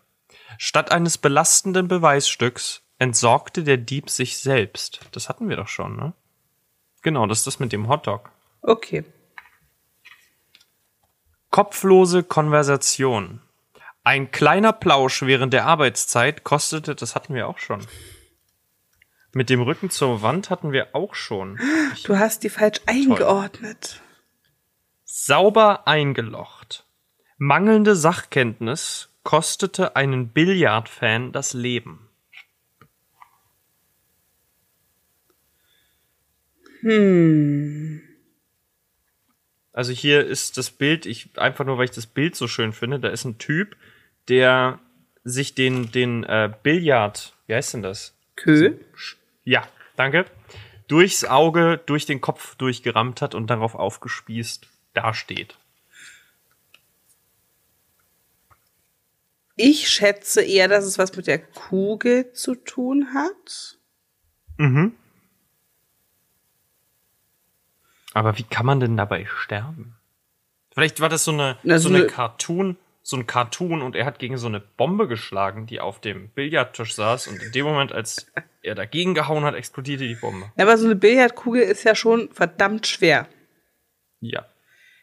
[0.57, 4.99] Statt eines belastenden Beweisstücks entsorgte der Dieb sich selbst.
[5.11, 6.13] Das hatten wir doch schon, ne?
[7.01, 8.29] Genau, das ist das mit dem Hotdog.
[8.61, 9.05] Okay.
[11.49, 13.41] Kopflose Konversation.
[14.03, 17.85] Ein kleiner Plausch während der Arbeitszeit kostete, das hatten wir auch schon.
[19.33, 21.59] Mit dem Rücken zur Wand hatten wir auch schon.
[22.05, 24.01] Du hast die falsch eingeordnet.
[25.03, 26.85] Sauber eingelocht.
[27.37, 32.09] Mangelnde Sachkenntnis kostete einen Billardfan das Leben.
[36.81, 38.01] Hm.
[39.73, 42.99] Also hier ist das Bild, ich einfach nur, weil ich das Bild so schön finde,
[42.99, 43.75] da ist ein Typ,
[44.27, 44.79] der
[45.23, 48.17] sich den, den äh, Billard, wie heißt denn das?
[48.35, 48.75] Kö?
[49.49, 50.25] Ja, danke.
[50.87, 55.57] Durchs Auge, durch den Kopf durchgerammt hat und darauf aufgespießt dasteht.
[59.55, 63.79] Ich schätze eher, dass es was mit der Kugel zu tun hat.
[64.57, 64.93] Mhm.
[68.13, 69.95] Aber wie kann man denn dabei sterben?
[70.75, 73.95] Vielleicht war das so eine, Na, so so eine eine- Cartoon, so ein Cartoon und
[73.95, 77.65] er hat gegen so eine Bombe geschlagen, die auf dem Billardtisch saß und in dem
[77.65, 78.31] Moment, als
[78.61, 80.51] er dagegen gehauen hat, explodierte die Bombe.
[80.57, 83.27] Aber so eine Billardkugel ist ja schon verdammt schwer.
[84.19, 84.45] Ja.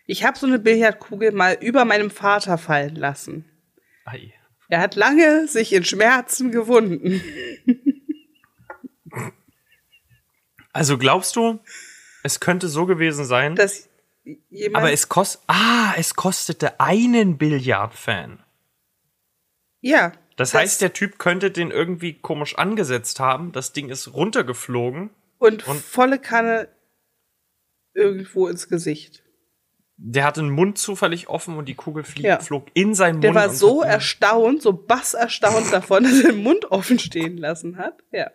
[0.06, 3.44] Ich habe so eine Billardkugel mal über meinem Vater fallen lassen.
[4.04, 4.32] Ei.
[4.68, 7.20] Er hat lange sich in Schmerzen gewunden.
[10.76, 11.58] Also glaubst du,
[12.22, 13.88] es könnte so gewesen sein, Dass
[14.50, 14.76] jemand.
[14.76, 18.42] aber es kost ah, es kostete einen Billardfan.
[19.80, 20.12] ja.
[20.36, 23.52] Das, heißt, der Typ könnte den irgendwie komisch angesetzt haben.
[23.52, 25.08] Das Ding ist runtergeflogen.
[25.38, 26.68] und, und- volle Kanne
[27.94, 29.22] irgendwo ins Gesicht.
[29.96, 32.38] Der hatte den Mund zufällig offen und die Kugel flie Ja.
[32.40, 33.40] flog in seinen Der Mund.
[33.42, 37.78] war und so erstaunt, so bass erstaunt davon, dass er den Mund offen stehen lassen
[37.78, 38.02] hat.
[38.12, 38.30] Ja.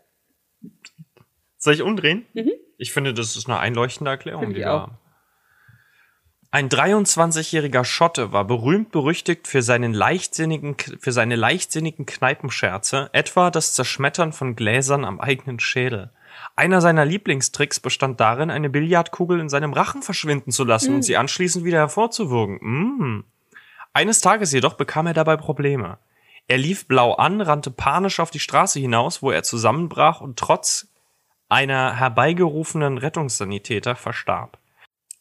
[1.58, 2.26] Soll ich umdrehen?
[2.80, 4.90] Ich finde, das ist eine einleuchtende Erklärung, die auch.
[6.54, 13.74] Ein 23-jähriger Schotte war berühmt berüchtigt für, seinen leichtsinnigen, für seine leichtsinnigen Kneipenscherze, etwa das
[13.74, 16.12] Zerschmettern von Gläsern am eigenen Schädel.
[16.58, 21.16] Einer seiner Lieblingstricks bestand darin, eine Billardkugel in seinem Rachen verschwinden zu lassen und sie
[21.16, 22.60] anschließend wieder hervorzuwürgen.
[22.62, 23.24] Mm.
[23.94, 26.00] Eines Tages jedoch bekam er dabei Probleme.
[26.50, 30.90] Er lief blau an, rannte panisch auf die Straße hinaus, wo er zusammenbrach und trotz
[31.48, 34.58] einer herbeigerufenen Rettungssanitäter verstarb.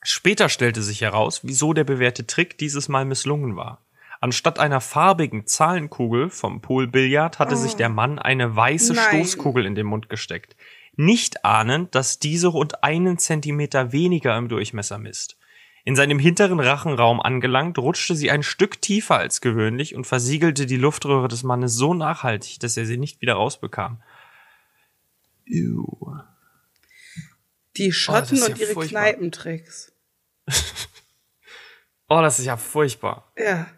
[0.02, 3.84] Später stellte sich heraus, wieso der bewährte Trick dieses Mal misslungen war.
[4.20, 9.04] Anstatt einer farbigen Zahlenkugel vom Poolbillard hatte sich der Mann eine weiße Nein.
[9.08, 10.56] Stoßkugel in den Mund gesteckt.
[10.96, 15.38] Nicht ahnend, dass diese rund einen Zentimeter weniger im Durchmesser misst.
[15.84, 20.76] In seinem hinteren Rachenraum angelangt, rutschte sie ein Stück tiefer als gewöhnlich und versiegelte die
[20.76, 24.02] Luftröhre des Mannes so nachhaltig, dass er sie nicht wieder rausbekam.
[25.46, 25.86] Ew.
[27.80, 29.02] Die Schotten ist und ja ihre furchtbar.
[29.02, 29.92] Kneipentricks.
[32.12, 33.32] Oh, das ist ja furchtbar.
[33.38, 33.68] Ja.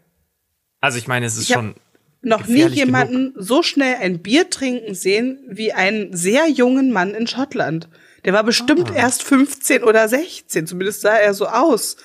[0.81, 1.75] Also ich meine, es ist Ich schon
[2.23, 7.27] Noch nie jemanden so schnell ein Bier trinken sehen wie einen sehr jungen Mann in
[7.27, 7.91] Schottland.
[8.25, 8.95] Der war bestimmt Ah.
[8.95, 11.99] erst 15 oder 16, zumindest sah er so aus.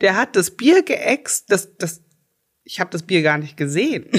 [0.00, 2.02] Der hat das Bier geäxt, das, das,
[2.62, 4.06] ich habe das Bier gar nicht gesehen.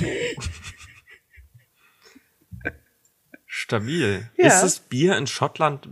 [3.45, 4.29] stabil.
[4.37, 4.47] Ja.
[4.47, 5.87] Ist das Bier in Schottland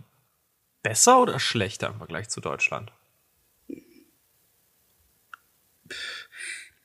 [0.83, 2.91] besser oder schlechter im Vergleich zu Deutschland?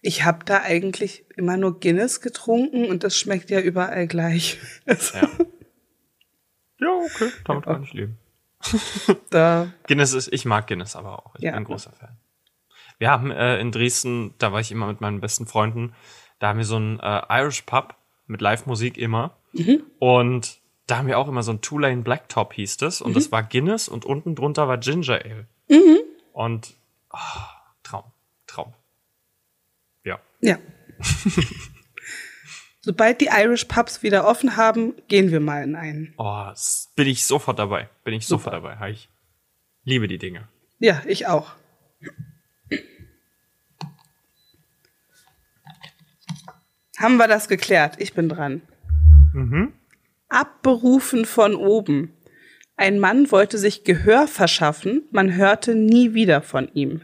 [0.00, 4.58] Ich habe da eigentlich immer nur Guinness getrunken und das schmeckt ja überall gleich.
[4.86, 5.28] Ja.
[6.78, 8.18] ja, okay, damit kann ich leben.
[9.30, 11.34] da, Guinness ist, ich mag Guinness aber auch.
[11.36, 11.50] Ich Ja.
[11.52, 12.16] bin ein großer Fan.
[12.98, 15.94] Wir haben äh, in Dresden, da war ich immer mit meinen besten Freunden,
[16.38, 19.36] da haben wir so einen äh, Irish Pub mit Live-Musik immer.
[19.98, 20.57] Und
[20.88, 23.02] da haben wir auch immer so ein Two-Lane Blacktop hieß das.
[23.02, 25.46] Und das war Guinness und unten drunter war Ginger Ale.
[26.32, 26.74] Und
[27.10, 27.50] ah,
[27.82, 28.04] Traum,
[28.46, 28.72] Traum.
[30.02, 30.18] Ja.
[30.40, 30.58] ja.
[32.80, 36.14] Sobald die Irish Pubs wieder offen haben, gehen wir mal in einen.
[36.16, 36.46] Oh,
[36.96, 37.90] bin ich sofort dabei.
[38.02, 38.70] Bin ich sofort Super.
[38.70, 38.90] dabei.
[38.90, 39.10] Ich
[39.84, 40.48] liebe die Dinge.
[40.78, 41.52] Ja, ich auch.
[46.98, 47.96] Haben wir das geklärt?
[47.98, 48.62] Ich bin dran.
[50.28, 52.12] Abberufen von oben.
[52.76, 57.02] Ein Mann wollte sich Gehör verschaffen, man hörte nie wieder von ihm.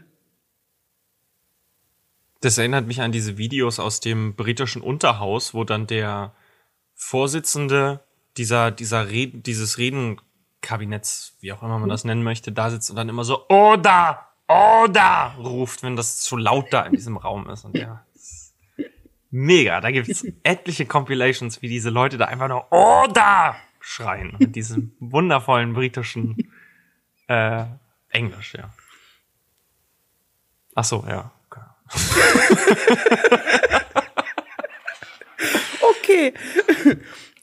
[2.41, 6.33] Das erinnert mich an diese Videos aus dem britischen Unterhaus, wo dann der
[6.93, 8.01] Vorsitzende
[8.37, 12.95] dieser, dieser Reden, dieses Redenkabinetts, wie auch immer man das nennen möchte, da sitzt und
[12.95, 14.29] dann immer so, Oder!
[14.47, 15.35] Oder!
[15.39, 17.65] ruft, wenn das zu laut da in diesem Raum ist.
[17.65, 18.04] Und ja,
[19.35, 19.81] mega.
[19.81, 23.55] Da gibt es etliche Compilations, wie diese Leute da einfach nur Oder!
[23.79, 24.35] schreien.
[24.39, 26.37] Mit diesem wundervollen britischen
[27.27, 27.65] äh,
[28.09, 28.73] Englisch, ja.
[30.73, 31.31] Ach so, ja.
[31.47, 31.61] Okay.
[36.05, 36.33] Okay.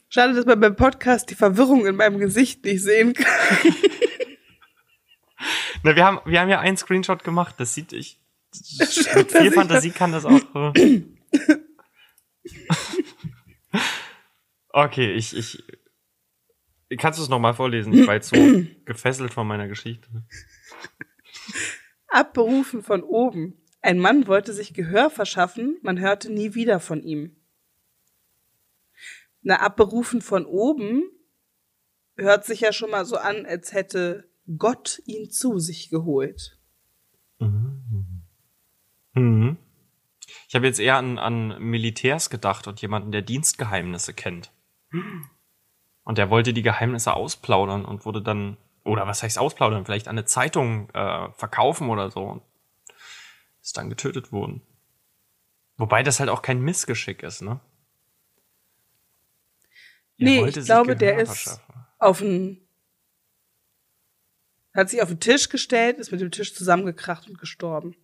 [0.09, 3.25] Schade, dass man beim Podcast die Verwirrung in meinem Gesicht nicht sehen kann.
[5.83, 8.19] Na, wir haben, wir haben ja einen Screenshot gemacht, das sieht ich.
[9.15, 10.39] mit viel Fantasie kann das auch.
[10.75, 11.01] äh.
[14.73, 15.63] Okay, ich, ich.
[16.97, 17.93] Kannst du es nochmal vorlesen?
[17.93, 18.35] Ich war jetzt so
[18.85, 20.09] gefesselt von meiner Geschichte.
[22.07, 23.57] Abberufen von oben.
[23.81, 27.35] Ein Mann wollte sich Gehör verschaffen, man hörte nie wieder von ihm.
[29.41, 31.03] Na, abberufen von oben
[32.15, 36.57] hört sich ja schon mal so an, als hätte Gott ihn zu sich geholt.
[37.39, 37.73] Mhm.
[40.47, 44.51] Ich habe jetzt eher an, an Militärs gedacht und jemanden, der Dienstgeheimnisse kennt.
[46.03, 50.17] Und der wollte die Geheimnisse ausplaudern und wurde dann, oder was heißt ausplaudern, vielleicht an
[50.17, 52.23] eine Zeitung äh, verkaufen oder so.
[52.23, 52.41] Und
[53.61, 54.61] ist dann getötet worden.
[55.77, 57.59] Wobei das halt auch kein Missgeschick ist, ne?
[60.17, 61.59] Er Nee, ich glaube, der ist
[61.97, 62.61] auf den,
[64.73, 67.95] hat sich auf den Tisch gestellt, ist mit dem Tisch zusammengekracht und gestorben.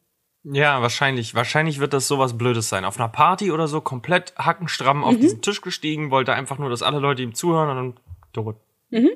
[0.43, 1.35] Ja, wahrscheinlich.
[1.35, 2.85] Wahrscheinlich wird das sowas Blödes sein.
[2.85, 6.81] Auf einer Party oder so komplett hackenstramm auf diesen Tisch gestiegen, wollte einfach nur, dass
[6.81, 7.99] alle Leute ihm zuhören und dann
[8.31, 8.55] tot.
[8.89, 9.09] Mhm.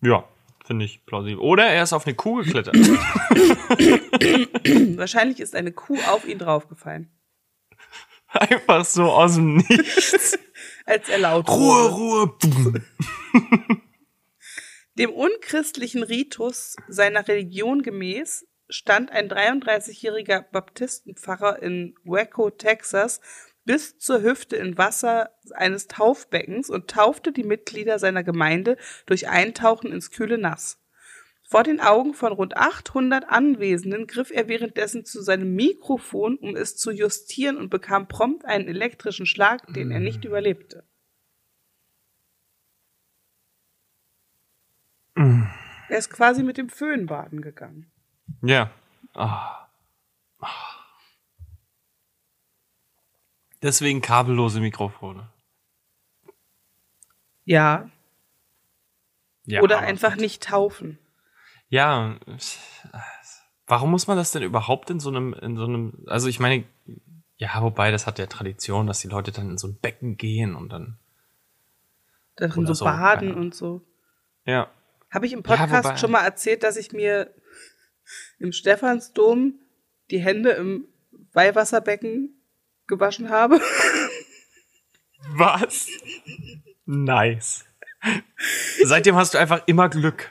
[0.00, 0.28] Ja,
[0.64, 1.40] finde ich plausibel.
[1.40, 2.76] Oder er ist auf eine Kuh geklettert.
[4.96, 7.10] Wahrscheinlich ist eine Kuh auf ihn draufgefallen,
[8.28, 10.38] einfach so aus dem Nichts.
[10.86, 11.90] als er laut Ruhe.
[11.90, 12.36] Ruhe.
[14.98, 23.20] Dem unchristlichen Ritus seiner Religion gemäß stand ein 33-jähriger Baptistenpfarrer in Waco, Texas,
[23.64, 29.92] bis zur Hüfte in Wasser eines Taufbeckens und taufte die Mitglieder seiner Gemeinde durch Eintauchen
[29.92, 30.80] ins kühle Nass.
[31.48, 36.76] Vor den Augen von rund 800 Anwesenden griff er währenddessen zu seinem Mikrofon, um es
[36.76, 40.88] zu justieren und bekam prompt einen elektrischen Schlag, den er nicht überlebte.
[45.14, 47.91] Er ist quasi mit dem Föhn baden gegangen.
[48.42, 48.70] Ja.
[49.14, 49.68] Ah.
[50.40, 50.48] Ah.
[53.62, 55.28] Deswegen kabellose Mikrofone.
[57.44, 57.88] Ja.
[59.44, 60.98] Ja, Oder einfach nicht taufen.
[61.68, 62.16] Ja,
[63.66, 66.64] warum muss man das denn überhaupt in so einem, in so einem, also ich meine,
[67.38, 70.54] ja, wobei das hat ja Tradition, dass die Leute dann in so ein Becken gehen
[70.54, 70.98] und dann,
[72.36, 73.82] Darin so so, baden und so.
[74.44, 74.68] ja.
[75.10, 77.34] Habe ich im Ja, Podcast wobei- schon mal erzählt, dass ich mir
[78.38, 79.60] im Stephansdom
[80.10, 80.86] die Hände im
[81.32, 82.42] Weihwasserbecken
[82.86, 83.60] gewaschen habe?
[85.34, 85.86] Was?
[86.84, 87.64] Nice.
[88.82, 90.28] Seitdem hast du einfach immer Glück.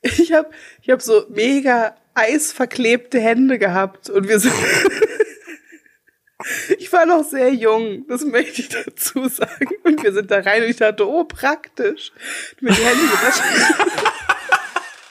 [0.00, 0.50] Ich habe
[0.82, 4.54] ich hab so mega eisverklebte Hände gehabt und wir sind.
[6.78, 9.74] ich war noch sehr jung, das möchte ich dazu sagen.
[9.84, 12.12] Und wir sind da rein und ich dachte, oh, praktisch.
[12.60, 13.44] Mir die Hände gewaschen.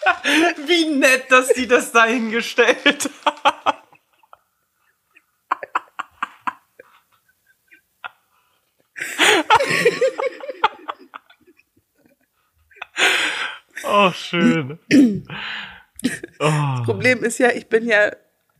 [0.67, 3.73] Wie nett, dass die das dahingestellt haben.
[13.85, 14.79] Oh, schön.
[16.39, 16.83] Oh.
[16.83, 18.11] Problem ist ja, ich bin ja,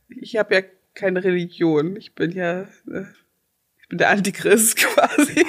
[0.08, 0.62] ich habe ja
[0.94, 1.96] keine Religion.
[1.96, 3.04] Ich bin ja, äh,
[3.80, 5.44] ich bin der Antichrist quasi.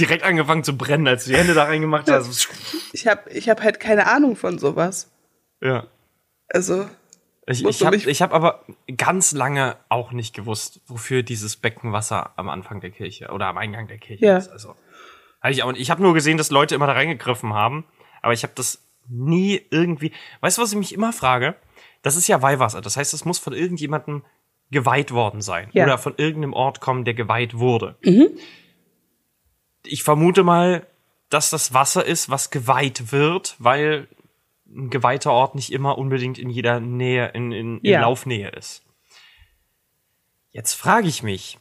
[0.00, 2.48] Direkt angefangen zu brennen, als du die Hände da reingemacht hast.
[2.92, 5.10] Ich habe ich hab halt keine Ahnung von sowas.
[5.60, 5.86] Ja.
[6.48, 6.88] Also,
[7.46, 8.64] Ich, ich habe hab aber
[8.96, 13.86] ganz lange auch nicht gewusst, wofür dieses Beckenwasser am Anfang der Kirche oder am Eingang
[13.88, 14.36] der Kirche Ja.
[14.38, 14.48] ist.
[14.48, 14.74] Also,
[15.40, 17.84] hab ich auch, ich habe nur gesehen, dass Leute immer da reingegriffen haben,
[18.22, 20.12] aber ich habe das nie irgendwie.
[20.40, 21.54] Weißt du, was ich mich immer frage?
[22.02, 22.80] Das ist ja Weihwasser.
[22.80, 24.22] Das heißt, es muss von irgendjemandem
[24.70, 25.84] geweiht worden sein Ja.
[25.84, 27.96] oder von irgendeinem Ort kommen, der geweiht wurde.
[29.84, 30.86] Ich vermute mal,
[31.28, 34.08] dass das Wasser ist, was geweiht wird, weil
[34.68, 38.00] ein geweihter Ort nicht immer unbedingt in jeder Nähe, in, in, in Ja.
[38.02, 38.84] Laufnähe ist.
[40.52, 41.58] Jetzt frage ich mich,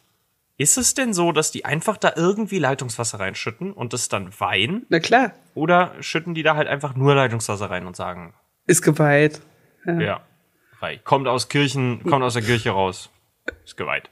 [0.57, 4.85] ist es denn so, dass die einfach da irgendwie Leitungswasser reinschütten und das dann weihen?
[4.89, 8.33] na klar, Oder schütten die da halt einfach nur Leitungswasser rein und sagen,
[8.65, 9.41] ist geweiht.
[9.85, 10.21] ja,
[10.81, 11.03] reich.
[11.03, 13.09] kommt aus Kirchen, kommt aus der Kirche raus,
[13.63, 14.09] ist geweiht.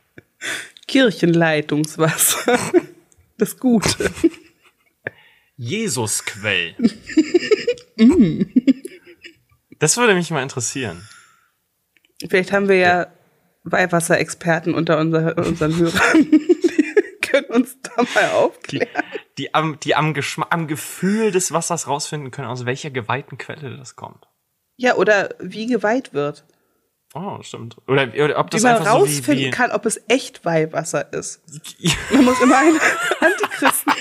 [0.88, 2.58] Kirchenleitungswasser.
[3.38, 4.12] Das Gute.
[5.58, 6.76] Jesusquell.
[9.80, 11.08] das würde mich mal interessieren.
[12.28, 13.08] Vielleicht haben wir ja
[13.64, 16.32] Weihwasserexperten unter unser, unseren Hörern.
[16.32, 19.04] Die können uns da mal Die, aufklären.
[19.38, 23.78] die, am, die am, Geschmack, am Gefühl des Wassers rausfinden können, aus welcher geweihten Quelle
[23.78, 24.28] das kommt.
[24.78, 26.46] Ja, oder wie geweiht wird.
[27.20, 27.78] Oh, stimmt.
[27.88, 30.46] Oder, oder ob Wie das man einfach so wie, rausfinden wie kann, ob es echt
[30.46, 31.42] Weihwasser ist.
[32.12, 32.80] Man muss immer einen
[33.20, 33.94] Antichristen.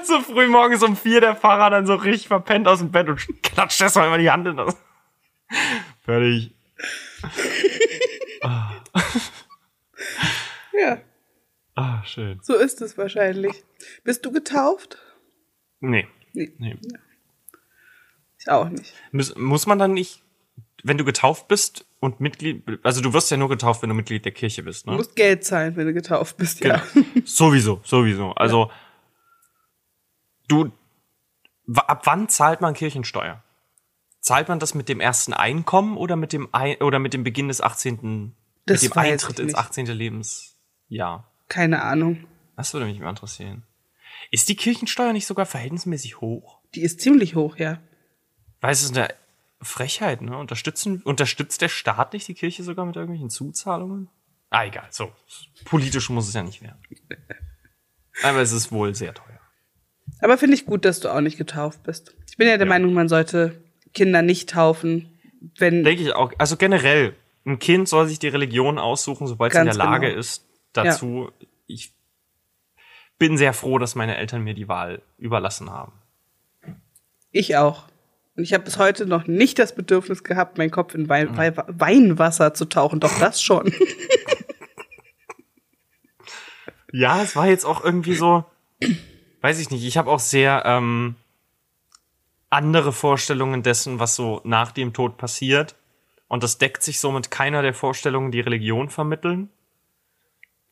[0.02, 3.24] so früh morgens um vier der Fahrer dann so richtig verpennt aus dem Bett und
[3.44, 4.76] klatscht erstmal immer die Hand in das.
[6.04, 6.52] Fertig.
[10.78, 11.00] Ja,
[11.74, 12.38] Ah, schön.
[12.42, 13.64] so ist es wahrscheinlich.
[14.04, 14.98] Bist du getauft?
[15.80, 16.06] Nee.
[16.34, 16.76] Nee, nee.
[18.38, 18.92] ich auch nicht.
[19.10, 20.22] Muss, muss man dann nicht,
[20.86, 24.24] wenn du getauft bist und Mitglied, also du wirst ja nur getauft, wenn du Mitglied
[24.24, 24.96] der Kirche bist, Du ne?
[24.96, 26.82] musst Geld zahlen, wenn du getauft bist, ja.
[26.94, 27.06] Genau.
[27.24, 28.32] sowieso, sowieso.
[28.32, 28.70] Also,
[30.48, 30.72] du,
[31.66, 33.42] w- ab wann zahlt man Kirchensteuer?
[34.20, 37.48] Zahlt man das mit dem ersten Einkommen oder mit dem, Ein oder mit dem Beginn
[37.48, 38.34] des 18.,
[38.66, 39.58] Das mit dem weiß Eintritt ins nicht.
[39.58, 39.86] 18.
[39.86, 41.32] Lebensjahr?
[41.48, 42.26] Keine Ahnung.
[42.56, 43.64] Das würde mich mal interessieren.
[44.30, 46.60] Ist die Kirchensteuer nicht sogar verhältnismäßig hoch?
[46.74, 47.78] Die ist ziemlich hoch, ja.
[48.60, 49.08] Weil es ist eine
[49.62, 50.36] Frechheit, ne?
[50.36, 54.08] Unterstützen, unterstützt der Staat nicht die Kirche sogar mit irgendwelchen Zuzahlungen?
[54.50, 55.10] Ah, egal, so.
[55.64, 56.78] Politisch muss es ja nicht werden.
[58.22, 59.40] Aber es ist wohl sehr teuer.
[60.20, 62.14] Aber finde ich gut, dass du auch nicht getauft bist.
[62.28, 62.72] Ich bin ja der Ja.
[62.72, 63.60] Meinung, man sollte
[63.92, 65.18] Kinder nicht taufen,
[65.58, 66.32] wenn Denke ich auch.
[66.38, 70.20] Also generell, ein Kind soll sich die Religion aussuchen, sobald es in der Lage genau.
[70.20, 71.30] ist dazu.
[71.66, 71.92] Ich
[73.18, 75.92] bin sehr froh, dass meine Eltern mir die Wahl überlassen haben.
[77.32, 77.88] ich auch.
[78.36, 81.56] Und ich habe bis heute noch nicht das Bedürfnis gehabt, meinen Kopf in Wein, Wei-
[81.56, 83.00] Weinwasser zu tauchen.
[83.00, 83.72] Doch das schon.
[86.92, 88.44] Ja, es war jetzt auch irgendwie so,
[89.42, 91.16] weiß ich nicht, ich habe auch sehr ähm,
[92.48, 95.74] andere Vorstellungen dessen, was so nach dem Tod passiert.
[96.28, 99.50] Und das deckt sich so mit keiner der Vorstellungen, die Religion vermitteln.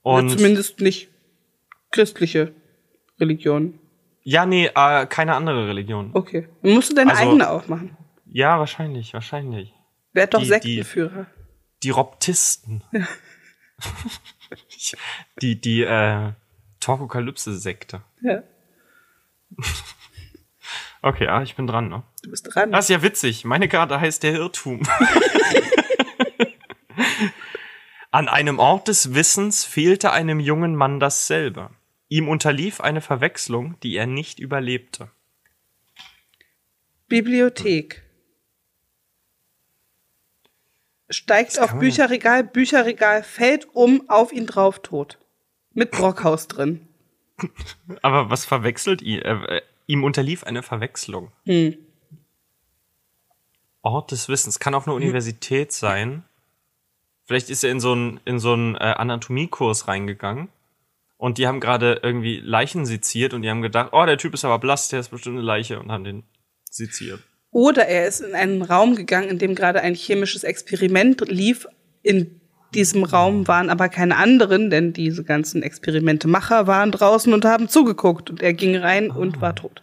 [0.03, 1.09] Und Zumindest nicht
[1.91, 2.55] christliche
[3.21, 3.79] Religion.
[4.25, 6.11] Ja, nee, äh, keine andere Religion.
[6.15, 6.49] Okay.
[6.63, 7.97] Musst du deine Also- eigene aufmachen.
[8.27, 9.73] Ja, wahrscheinlich, wahrscheinlich.
[10.13, 11.27] Wer hat doch Die- die- Sektenführer?
[11.85, 12.83] Die Robtisten.
[15.43, 16.33] die, die, äh,
[16.81, 18.03] Torkokalypse-Sekte.
[18.23, 18.43] Ja.
[21.03, 22.03] Okay, ah, ich bin dran, ne?
[22.23, 22.73] Du bist dran.
[22.73, 23.45] Das ist ja witzig.
[23.45, 24.81] Meine Karte heißt der Irrtum.
[28.11, 31.69] An einem Ort des Wissens fehlte einem jungen Mann dasselbe.
[32.15, 35.11] Ihm unterlief eine Verwechslung, die er nicht überlebte.
[37.09, 38.05] Bibliothek.
[41.11, 45.19] Steigt auf Bücherregal, Bücherregal fällt um, auf ihn drauf tot.
[45.73, 46.87] Mit Brockhaus drin.
[48.03, 49.21] Aber was verwechselt ihn?
[49.21, 51.33] Äh, äh, ihm unterlief eine Verwechslung.
[51.47, 51.77] Hm.
[53.83, 54.61] Ort des Wissens.
[54.61, 56.23] Kann auch eine Universität sein.
[57.25, 60.49] Vielleicht ist er in so einen, in so einen äh, Anatomiekurs reingegangen.
[61.25, 64.45] Und die haben gerade irgendwie Leichen seziert und die haben gedacht, oh, der Typ ist
[64.45, 66.25] aber blass, der ist bestimmt eine Leiche und haben den
[66.71, 67.19] seziert.
[67.51, 71.67] Oder er ist in einen Raum gegangen, in dem gerade ein chemisches Experiment lief.
[72.03, 72.43] In
[72.75, 78.29] diesem Raum waren aber keine anderen, denn diese ganzen Experimentemacher waren draußen und haben zugeguckt.
[78.29, 79.81] Und er ging rein und war tot.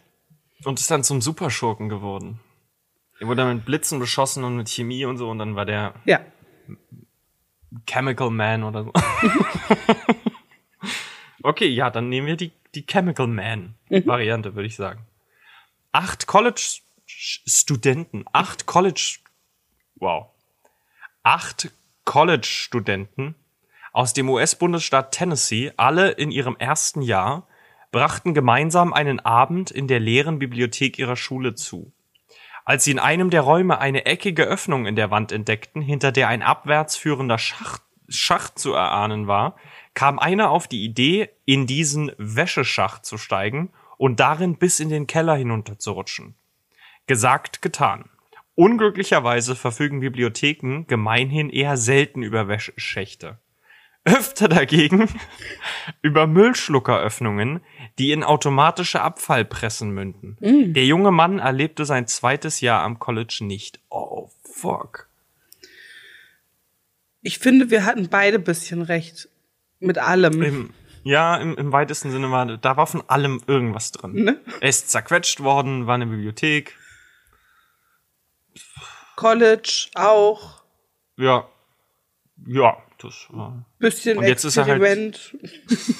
[0.63, 2.39] Und ist dann zum Superschurken geworden.
[3.19, 5.95] Er wurde dann mit Blitzen beschossen und mit Chemie und so und dann war der
[6.05, 6.19] Ja.
[7.87, 8.93] Chemical Man oder so.
[11.43, 15.05] okay, ja, dann nehmen wir die, die Chemical Man Variante, würde ich sagen.
[15.91, 19.17] Acht College-Studenten, acht College,
[19.95, 20.27] wow,
[21.23, 21.71] acht
[22.05, 23.35] College-Studenten
[23.93, 27.47] aus dem US-Bundesstaat Tennessee, alle in ihrem ersten Jahr,
[27.91, 31.91] brachten gemeinsam einen Abend in der leeren Bibliothek ihrer Schule zu.
[32.63, 36.29] Als sie in einem der Räume eine eckige Öffnung in der Wand entdeckten, hinter der
[36.29, 37.81] ein abwärts führender Schacht,
[38.11, 39.55] Schacht zu erahnen war,
[39.93, 45.07] kam einer auf die Idee, in diesen Wäscheschacht zu steigen und darin bis in den
[45.07, 46.35] Keller hinunterzurutschen.
[47.07, 48.09] Gesagt, getan.
[48.55, 53.39] Unglücklicherweise verfügen Bibliotheken gemeinhin eher selten über Wäscheschächte.
[54.03, 55.07] Öfter dagegen
[56.01, 57.61] über Müllschluckeröffnungen,
[57.99, 60.37] die in automatische Abfallpressen münden.
[60.73, 63.79] Der junge Mann erlebte sein zweites Jahr am College nicht.
[63.89, 65.10] Oh, fuck.
[67.21, 69.29] Ich finde, wir hatten beide bisschen recht.
[69.79, 70.41] Mit allem.
[70.41, 74.13] Im, ja, im, im weitesten Sinne war, da war von allem irgendwas drin.
[74.13, 74.39] Ne?
[74.59, 76.77] Er ist zerquetscht worden, war in der Bibliothek.
[79.15, 80.63] College auch.
[81.17, 81.47] Ja.
[82.47, 83.65] Ja, das war.
[83.79, 85.37] Bisschen Und jetzt ist er halt- Experiment.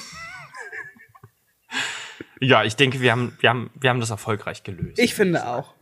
[2.40, 4.98] Ja, ich denke, wir haben, wir haben, wir haben das erfolgreich gelöst.
[4.98, 5.74] Ich finde auch.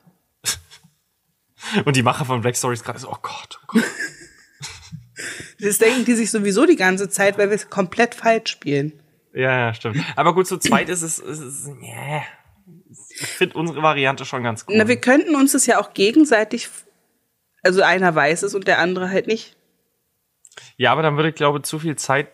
[1.87, 3.85] Und die Macher von Black Stories gerade so, oh Gott, oh Gott.
[5.61, 8.93] Das denken die sich sowieso die ganze Zeit, weil wir es komplett falsch spielen.
[9.33, 9.99] Ja, ja, stimmt.
[10.17, 12.23] Aber gut, zu zweit ist es, ist es yeah.
[13.21, 14.75] ich finde unsere Variante schon ganz cool.
[14.77, 16.69] Na, wir könnten uns das ja auch gegenseitig,
[17.63, 19.57] also einer weiß es und der andere halt nicht.
[20.77, 22.29] ja, aber dann würde ich glaube zu viel Zeit.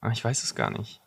[0.00, 1.00] Ah, Ich weiß es gar nicht.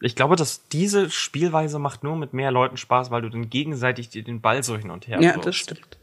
[0.00, 4.10] Ich glaube, dass diese Spielweise macht nur mit mehr Leuten Spaß, weil du dann gegenseitig
[4.10, 5.46] dir den Ball so hin und her Ja, wirfst.
[5.46, 5.98] das stimmt.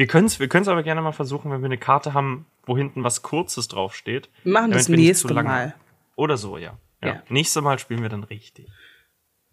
[0.00, 2.74] Wir können es wir können's aber gerne mal versuchen, wenn wir eine Karte haben, wo
[2.74, 4.30] hinten was Kurzes draufsteht.
[4.44, 5.74] Wir machen das nächste Mal.
[6.16, 6.78] Oder so, ja.
[7.02, 7.08] ja.
[7.08, 7.22] Ja.
[7.28, 8.66] Nächstes Mal spielen wir dann richtig.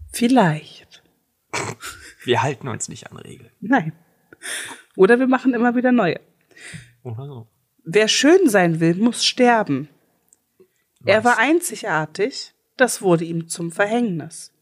[0.10, 1.04] Vielleicht.
[2.24, 3.52] Wir halten uns nicht an Regeln.
[3.60, 3.92] Nein.
[4.96, 6.20] Oder wir machen immer wieder neue.
[7.04, 7.48] Oder so.
[7.84, 9.90] Wer schön sein will, muss sterben.
[11.06, 11.26] Er Was?
[11.26, 14.54] war einzigartig, das wurde ihm zum Verhängnis.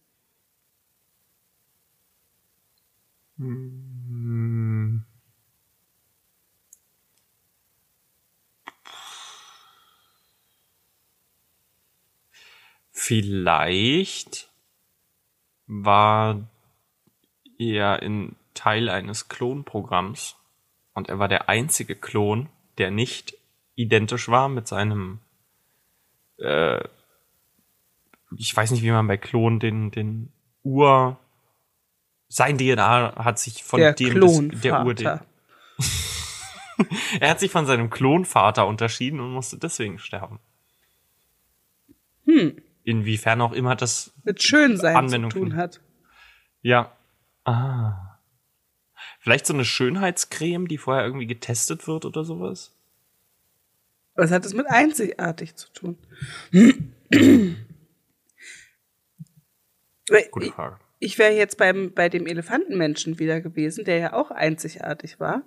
[13.08, 14.50] Vielleicht
[15.68, 16.42] war
[17.60, 20.38] er in Teil eines Klonprogramms
[20.96, 22.50] und er war der einzige Klon,
[22.80, 23.38] der nicht
[23.76, 25.20] identisch war mit seinem
[26.40, 26.84] äh,
[28.36, 30.34] ich weiß nicht, wie man bei Klonen den den
[30.64, 31.20] Ur
[32.28, 34.96] sein DNA hat sich von Der dem des, der Ur
[37.20, 40.40] er hat sich von seinem Klonvater unterschieden und musste deswegen sterben.
[42.26, 42.64] Hm.
[42.86, 45.62] Inwiefern auch immer das Mit Schönsein Anwendung zu tun finden.
[45.62, 45.82] hat.
[46.62, 46.96] Ja.
[47.44, 48.20] Ah.
[49.20, 52.72] Vielleicht so eine Schönheitscreme, die vorher irgendwie getestet wird oder sowas?
[54.14, 55.98] Was hat es mit einzigartig zu tun?
[60.32, 60.80] Gute Frage.
[61.00, 65.42] Ich wäre jetzt beim, bei dem Elefantenmenschen wieder gewesen, der ja auch einzigartig war.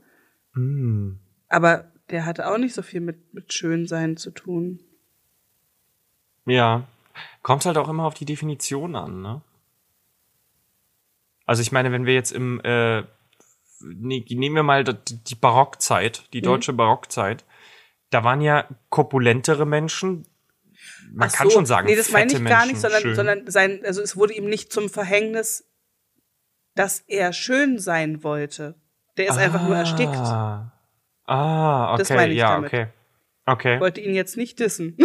[0.54, 1.12] Mm.
[1.48, 4.80] Aber der hatte auch nicht so viel mit, mit Schönsein zu tun.
[6.46, 6.86] Ja.
[7.42, 9.42] Kommt halt auch immer auf die Definition an, ne?
[11.46, 13.04] Also ich meine, wenn wir jetzt im, äh,
[13.80, 17.44] nee, nehmen wir mal die, Barockzeit, die deutsche Barockzeit,
[18.10, 20.26] da waren ja korpulentere Menschen.
[21.10, 23.14] Man Ach kann so, schon sagen, Nee, das meine ich gar Menschen nicht, sondern, schön.
[23.14, 25.64] sondern sein, also es wurde ihm nicht zum Verhängnis,
[26.74, 28.74] dass er schön sein wollte.
[29.16, 30.14] Der ist einfach nur erstickt.
[30.14, 30.72] Ah,
[31.24, 32.68] ah okay, Das meine ich ja, damit.
[32.68, 32.86] okay.
[33.46, 33.74] Okay.
[33.76, 34.98] Ich wollte ihn jetzt nicht dissen.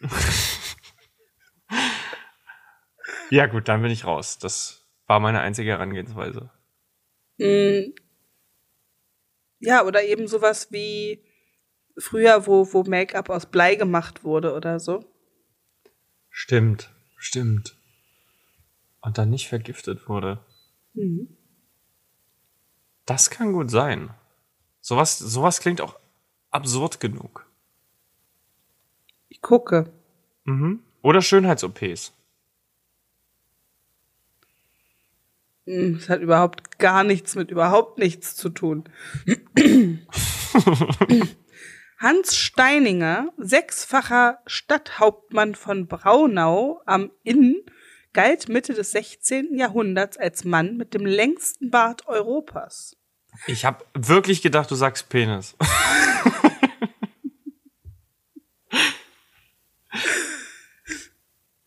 [3.30, 4.38] Ja, gut, dann bin ich raus.
[4.38, 6.50] Das war meine einzige Herangehensweise.
[7.40, 7.94] Mm.
[9.60, 11.22] ja, oder eben sowas wie
[11.96, 15.04] früher, wo, wo Make-up aus Blei gemacht wurde oder so.
[16.30, 17.76] Stimmt, stimmt.
[19.00, 20.44] Und dann nicht vergiftet wurde.
[20.94, 21.36] Mhm.
[23.06, 24.10] Das kann gut sein.
[24.80, 25.98] Sowas, sowas klingt auch
[26.50, 27.46] absurd genug.
[29.28, 29.92] Ich gucke.
[30.44, 30.82] Mhm.
[31.02, 32.12] Oder Schönheits-OPs.
[35.68, 38.84] Mm, Das hat überhaupt gar nichts mit überhaupt nichts zu tun.
[41.98, 47.56] Hans Steininger, sechsfacher Stadthauptmann von Braunau am Inn,
[48.12, 49.58] galt Mitte des 16.
[49.58, 52.96] Jahrhunderts als Mann mit dem längsten Bart Europas.
[53.46, 55.54] Ich habe wirklich gedacht, du sagst Penis.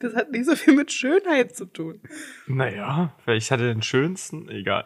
[0.02, 2.02] Das hat nicht so viel mit Schönheit zu tun.
[2.48, 4.50] naja, vielleicht hat er den schönsten.
[4.50, 4.84] Egal.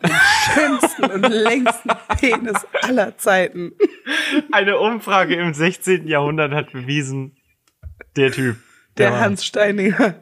[0.54, 1.90] Schönsten und längsten
[2.20, 3.74] Penis aller Zeiten.
[4.52, 6.08] Eine Umfrage im 16.
[6.08, 7.38] Jahrhundert hat bewiesen,
[8.16, 8.58] der Typ.
[8.98, 10.16] Der war- Hans Steininger.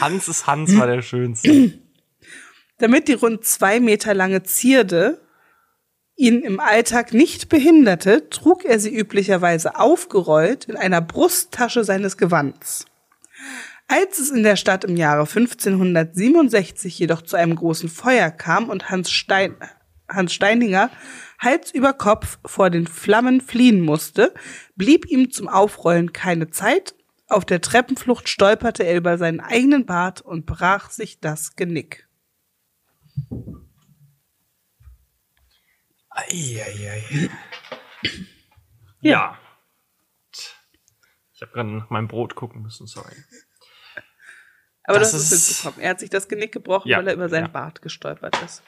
[0.00, 1.72] Hans ist Hans war der schönste.
[2.78, 5.20] Damit die rund zwei Meter lange Zierde
[6.18, 12.86] ihn im Alltag nicht behinderte, trug er sie üblicherweise aufgerollt in einer Brusttasche seines Gewands.
[13.86, 18.90] Als es in der Stadt im Jahre 1567 jedoch zu einem großen Feuer kam und
[18.90, 19.54] Hans, Stein,
[20.08, 20.90] Hans Steininger
[21.38, 24.34] Hals über Kopf vor den Flammen fliehen musste,
[24.74, 26.96] blieb ihm zum Aufrollen keine Zeit.
[27.28, 32.08] Auf der Treppenflucht stolperte er über seinen eigenen Bart und brach sich das Genick.
[36.18, 37.30] Eieiei.
[39.00, 39.38] Ja.
[41.34, 43.14] Ich habe gerade nach meinem Brot gucken müssen, sorry.
[44.84, 45.84] Aber Das das, ist mitbekommen.
[45.84, 47.48] Er hat sich das Genick gebrochen, Ja, weil er über seinen ja.
[47.52, 48.62] Bart gestolpert ist.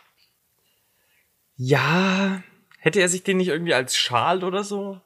[1.56, 2.42] Ja,
[2.78, 5.00] hätte er sich den nicht irgendwie als Schal oder so?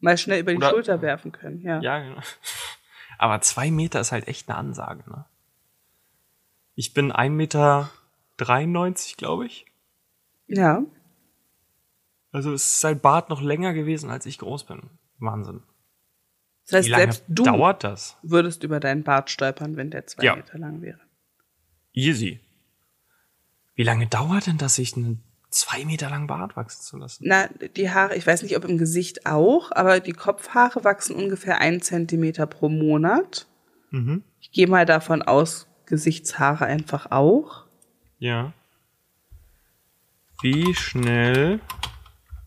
[0.00, 1.80] Mal schnell über die Oder- Schulter werfen können, ja.
[1.80, 2.20] Ja, genau.
[3.18, 5.26] Aber zwei Meter ist halt echt eine Ansage, ne?
[6.74, 7.90] Ich bin 1,93 Meter,
[9.16, 9.66] glaube ich.
[10.48, 10.82] Ja.
[12.32, 14.82] Also ist sein Bart noch länger gewesen, als ich groß bin.
[15.18, 15.62] Wahnsinn.
[16.66, 18.16] Das heißt, Wie lange selbst du dauert das?
[18.22, 20.36] würdest über deinen Bart stolpern, wenn der zwei Ja.
[20.36, 21.00] Meter lang wäre.
[21.92, 22.40] Easy.
[23.74, 27.24] Wie lange dauert denn das, sich einen zwei Meter langen Bart wachsen zu lassen?
[27.26, 31.58] Na, die Haare, ich weiß nicht, ob im Gesicht auch, aber die Kopfhaare wachsen ungefähr
[31.58, 33.46] ein Zentimeter pro Monat.
[33.90, 34.22] Mhm.
[34.40, 37.66] Ich gehe mal davon aus, Gesichtshaare einfach auch.
[38.18, 38.52] Ja.
[40.40, 41.60] Wie schnell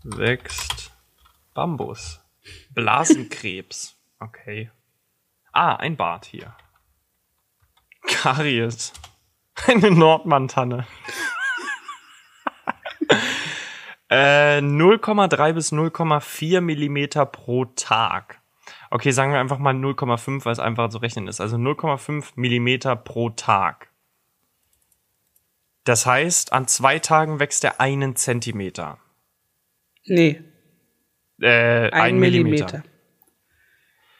[0.05, 0.91] wächst
[1.53, 2.21] Bambus?
[2.73, 3.93] Blasenkrebs.
[4.17, 4.71] Okay.
[5.51, 6.55] Ah, ein Bart hier.
[8.07, 8.93] Karies.
[9.67, 10.87] Eine Nordmantanne.
[14.09, 18.41] äh, 0,3 bis 0,4 Millimeter pro Tag.
[18.89, 21.41] Okay, sagen wir einfach mal 0,5, weil es einfacher zu rechnen ist.
[21.41, 23.89] Also 0,5 Millimeter pro Tag.
[25.83, 28.97] Das heißt, an zwei Tagen wächst er einen Zentimeter.
[30.05, 30.41] Nee,
[31.41, 32.65] Äh, ein, ein Millimeter.
[32.65, 32.83] Millimeter.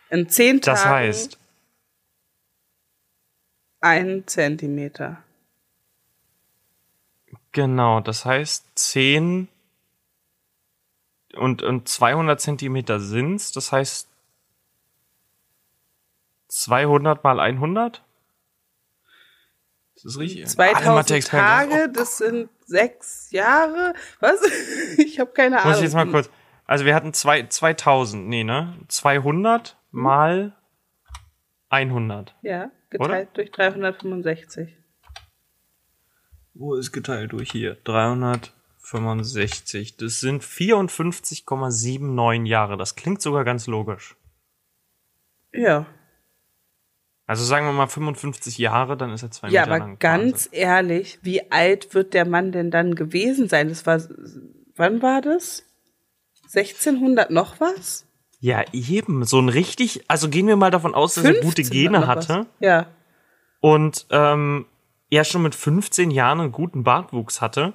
[0.10, 1.40] In zehn Tagen Das heißt,
[3.82, 5.24] ein Zentimeter.
[7.52, 9.48] genau, das heißt 10
[11.36, 13.52] und, und 200 Zentimeter sind's.
[13.52, 14.10] Das heißt
[16.48, 18.02] 200 mal 100?
[19.96, 20.44] Das ist richtig.
[20.44, 21.46] Alle 2000 Mathe-Experten.
[21.46, 23.94] Tage, das sind sechs Jahre.
[24.20, 24.42] Was?
[24.98, 25.70] Ich habe keine Ahnung.
[25.70, 26.30] Muss ich jetzt mal kurz.
[26.66, 28.76] Also wir hatten zwei, 2000, nee, ne?
[28.88, 30.56] 200 mal
[31.70, 32.36] 100.
[32.42, 34.76] Ja, geteilt durch 365.
[36.54, 37.76] Wo ist geteilt durch hier?
[37.84, 39.98] 365.
[39.98, 42.78] Das sind 54,79 Jahre.
[42.78, 44.16] Das klingt sogar ganz logisch.
[45.54, 45.86] Ja.
[47.28, 50.00] Also sagen wir mal 55 Jahre, dann ist er zwei Ja, Meter aber lang.
[50.00, 50.52] ganz Wahnsinn.
[50.54, 53.70] ehrlich, wie alt wird der Mann denn dann gewesen sein?
[53.70, 54.00] Das war,
[54.76, 55.64] wann war das?
[56.54, 58.06] 1600 noch was?
[58.40, 59.24] Ja, eben.
[59.26, 62.08] So ein richtig, also gehen wir mal davon aus, dass er gute 15 Gene was.
[62.08, 62.88] hatte Ja.
[63.60, 64.68] und ähm,
[65.10, 67.74] er schon mit 15 Jahren einen guten Bartwuchs hatte.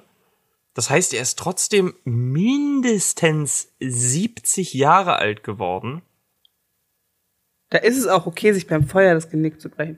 [0.73, 6.01] Das heißt, er ist trotzdem mindestens 70 Jahre alt geworden.
[7.71, 9.97] Da ist es auch okay, sich beim Feuer das Genick zu brechen.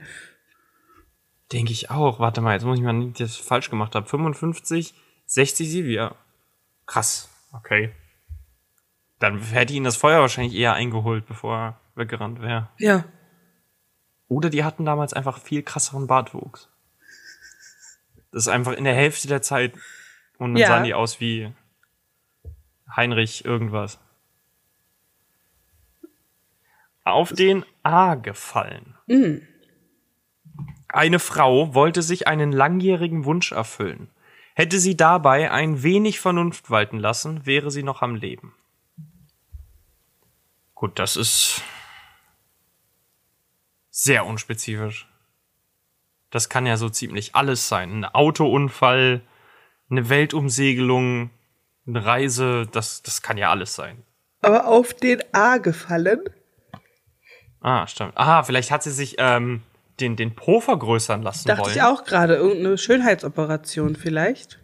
[1.52, 2.20] Denke ich auch.
[2.20, 4.08] Warte mal, jetzt muss ich mal nicht, dass ich falsch gemacht habe.
[4.08, 4.94] 55,
[5.26, 6.16] 60 Silvia.
[6.86, 7.30] Krass.
[7.52, 7.92] Okay.
[9.20, 12.70] Dann hätte ihn das Feuer wahrscheinlich eher eingeholt, bevor er weggerannt wäre.
[12.78, 13.06] Ja.
[14.28, 16.70] Oder die hatten damals einfach viel krasseren Bartwuchs.
[18.32, 19.74] Das ist einfach in der Hälfte der Zeit
[20.40, 20.68] und dann Ja.
[20.68, 21.52] sahen die aus wie
[22.96, 24.00] Heinrich irgendwas.
[27.04, 28.96] Auf den A gefallen.
[30.88, 34.10] Eine Frau wollte sich einen langjährigen Wunsch erfüllen.
[34.56, 38.54] Hätte sie dabei ein wenig Vernunft walten lassen, wäre sie noch am Leben.
[40.76, 41.62] Gut, das ist
[43.90, 45.10] sehr unspezifisch.
[46.30, 47.92] Das kann ja so ziemlich alles sein.
[47.92, 49.22] Ein Autounfall,
[49.90, 51.30] eine Weltumsegelung,
[51.88, 54.04] eine Reise, das, das kann ja alles sein.
[54.42, 56.22] Aber auf den A gefallen?
[57.64, 58.14] Ah, stimmt.
[58.16, 59.62] Ah, vielleicht hat sie sich ähm,
[60.00, 61.72] den, den Po vergrößern lassen Dachte wollen.
[61.76, 62.36] ich auch gerade.
[62.36, 64.60] Irgendeine Schönheitsoperation vielleicht.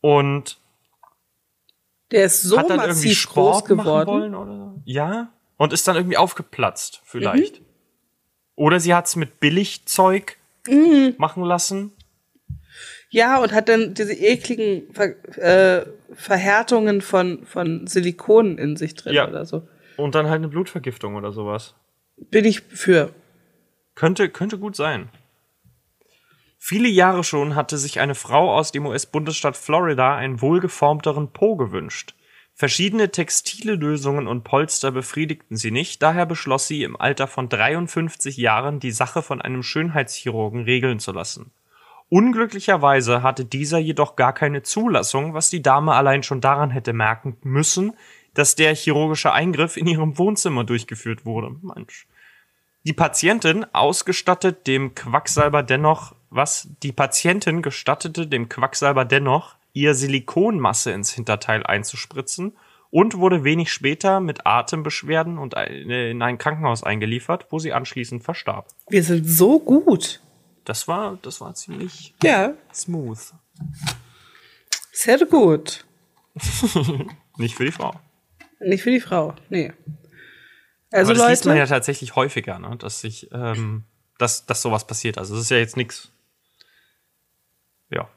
[0.00, 0.58] Und
[2.10, 4.08] Der ist so hat dann irgendwie massiv groß Sport machen geworden.
[4.08, 4.82] wollen oder so.
[4.84, 5.32] Ja.
[5.56, 7.62] Und ist dann irgendwie aufgeplatzt, vielleicht.
[8.54, 10.36] Oder sie hat's mit Billigzeug
[10.68, 11.14] Mhm.
[11.18, 11.92] machen lassen.
[13.10, 19.14] Ja, und hat dann diese ekligen Ver äh, Verhärtungen von, von Silikon in sich drin
[19.14, 19.26] Ja.
[19.28, 19.66] oder so.
[19.96, 21.74] Und dann halt eine Blutvergiftung oder sowas.
[22.30, 23.14] Bin ich für.
[23.94, 25.08] Könnte, könnte gut sein.
[26.58, 32.14] Viele Jahre schon hatte sich eine Frau aus dem US-Bundesstaat Florida einen wohlgeformteren Po gewünscht.
[32.54, 38.36] Verschiedene textile Lösungen und Polster befriedigten sie nicht, daher beschloss sie im Alter von 53
[38.36, 41.50] Jahren die Sache von einem Schönheitschirurgen regeln zu lassen.
[42.08, 47.38] Unglücklicherweise hatte dieser jedoch gar keine Zulassung, was die Dame allein schon daran hätte merken
[47.42, 47.94] müssen,
[48.34, 51.56] dass der chirurgische Eingriff in ihrem Wohnzimmer durchgeführt wurde.
[51.62, 52.06] Mensch.
[52.84, 56.68] Die Patientin ausgestattet dem Quacksalber dennoch, was?
[56.82, 62.56] Die Patientin gestattete dem Quacksalber dennoch, ihr Silikonmasse ins Hinterteil einzuspritzen
[62.90, 68.66] und wurde wenig später mit Atembeschwerden und in ein Krankenhaus eingeliefert, wo sie anschließend verstarb.
[68.88, 70.20] Wir sind so gut.
[70.64, 73.18] Das war, das war ziemlich Ja, smooth.
[74.92, 75.84] sehr gut.
[77.38, 77.94] Nicht für die Frau.
[78.60, 79.34] Nicht für die Frau.
[79.48, 79.72] Nee.
[80.92, 82.76] Also Aber das liest man ja Leute, tatsächlich häufiger, ne?
[82.76, 83.84] dass sich, ähm,
[84.18, 85.18] dass, dass sowas passiert.
[85.18, 86.12] Also es ist ja jetzt nichts.
[87.90, 88.08] Ja.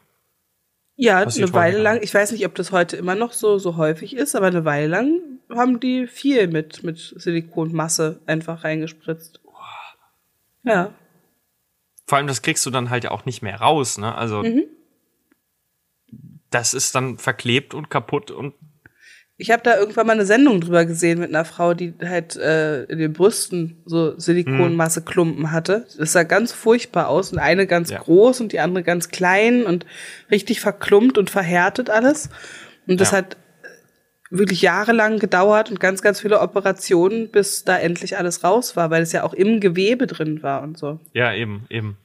[0.95, 3.76] ja, passiert eine Weile lang, ich weiß nicht, ob das heute immer noch so, so
[3.76, 5.19] häufig ist, aber eine Weile lang
[5.49, 9.41] haben die viel mit, mit Silikonmasse einfach reingespritzt.
[10.63, 10.93] Ja.
[12.07, 14.15] Vor allem, das kriegst du dann halt ja auch nicht mehr raus, ne?
[14.15, 14.43] Also
[16.49, 18.53] das ist dann verklebt und kaputt und
[19.38, 22.83] Ich habe da irgendwann mal eine Sendung drüber gesehen mit einer Frau, die halt äh,
[22.86, 25.86] in den Brüsten so Silikonmasse-Klumpen hatte.
[25.97, 27.99] Das sah ganz furchtbar aus und eine ganz Ja.
[27.99, 29.86] groß und die andere ganz klein und
[30.31, 32.29] richtig verklumpt und verhärtet alles.
[32.88, 33.17] Und das Ja.
[33.17, 33.36] hat
[34.29, 39.03] wirklich jahrelang gedauert und ganz, ganz viele Operationen, bis da endlich alles raus war, weil
[39.03, 40.99] es ja auch im Gewebe drin war und so.
[41.13, 41.97] Ja, eben, eben.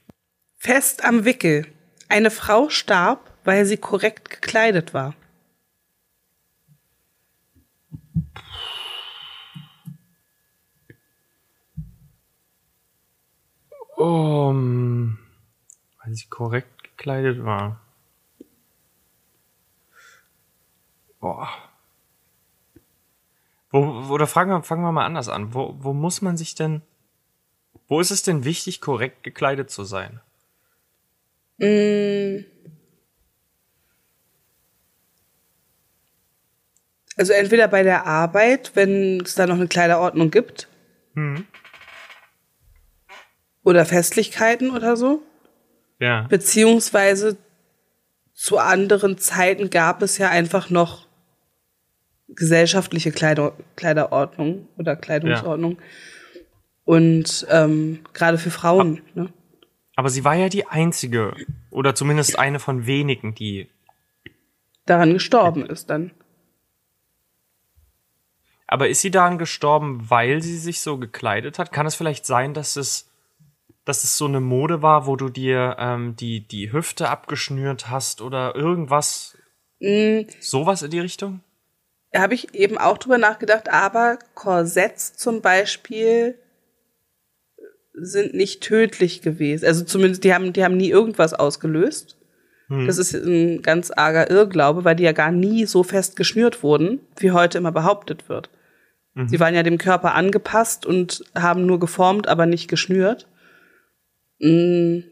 [0.57, 1.65] Fest am Wickel.
[2.09, 5.15] Eine Frau starb, weil sie korrekt gekleidet war.
[14.01, 15.19] Um,
[16.03, 17.79] weil sie korrekt gekleidet war.
[21.19, 21.49] Boah.
[23.69, 25.53] Wo, wo- oder fragen wir, fangen wir mal anders an.
[25.53, 26.81] Wo, wo muss man sich denn,
[27.87, 30.19] wo ist es denn wichtig, korrekt gekleidet zu sein?
[37.17, 40.67] Also entweder bei der Arbeit, wenn es da noch eine Kleiderordnung gibt.
[43.63, 45.21] Oder Festlichkeiten oder so.
[45.99, 46.23] Ja.
[46.29, 47.37] Beziehungsweise
[48.33, 51.07] zu anderen Zeiten gab es ja einfach noch
[52.27, 55.77] gesellschaftliche Kleider Kleiderordnung oder Kleidungsordnung.
[56.85, 59.01] Und ähm, gerade für Frauen.
[59.13, 59.31] Ne?
[59.95, 61.35] Aber sie war ja die einzige,
[61.69, 63.69] oder zumindest eine von wenigen, die
[64.85, 66.11] Daran gestorben ist dann.
[68.67, 71.71] Aber ist sie daran gestorben, weil sie sich so gekleidet hat?
[71.71, 73.10] Kann es vielleicht sein, dass es,
[73.85, 78.21] dass es so eine Mode war, wo du dir ähm, die, die Hüfte abgeschnürt hast
[78.21, 79.37] oder irgendwas?
[80.39, 81.41] Sowas in die Richtung?
[82.11, 86.35] Da habe ich eben auch drüber nachgedacht, aber Korsetts zum Beispiel
[87.93, 89.65] sind nicht tödlich gewesen.
[89.65, 92.17] Also zumindest, die haben, die haben nie irgendwas ausgelöst.
[92.85, 97.01] Das ist ein ganz arger Irrglaube, weil die ja gar nie so fest geschnürt wurden,
[97.17, 98.49] wie heute immer behauptet wird.
[99.27, 103.27] Sie waren ja dem Körper angepasst und haben nur geformt, aber nicht geschnürt.
[104.41, 105.03] Mm,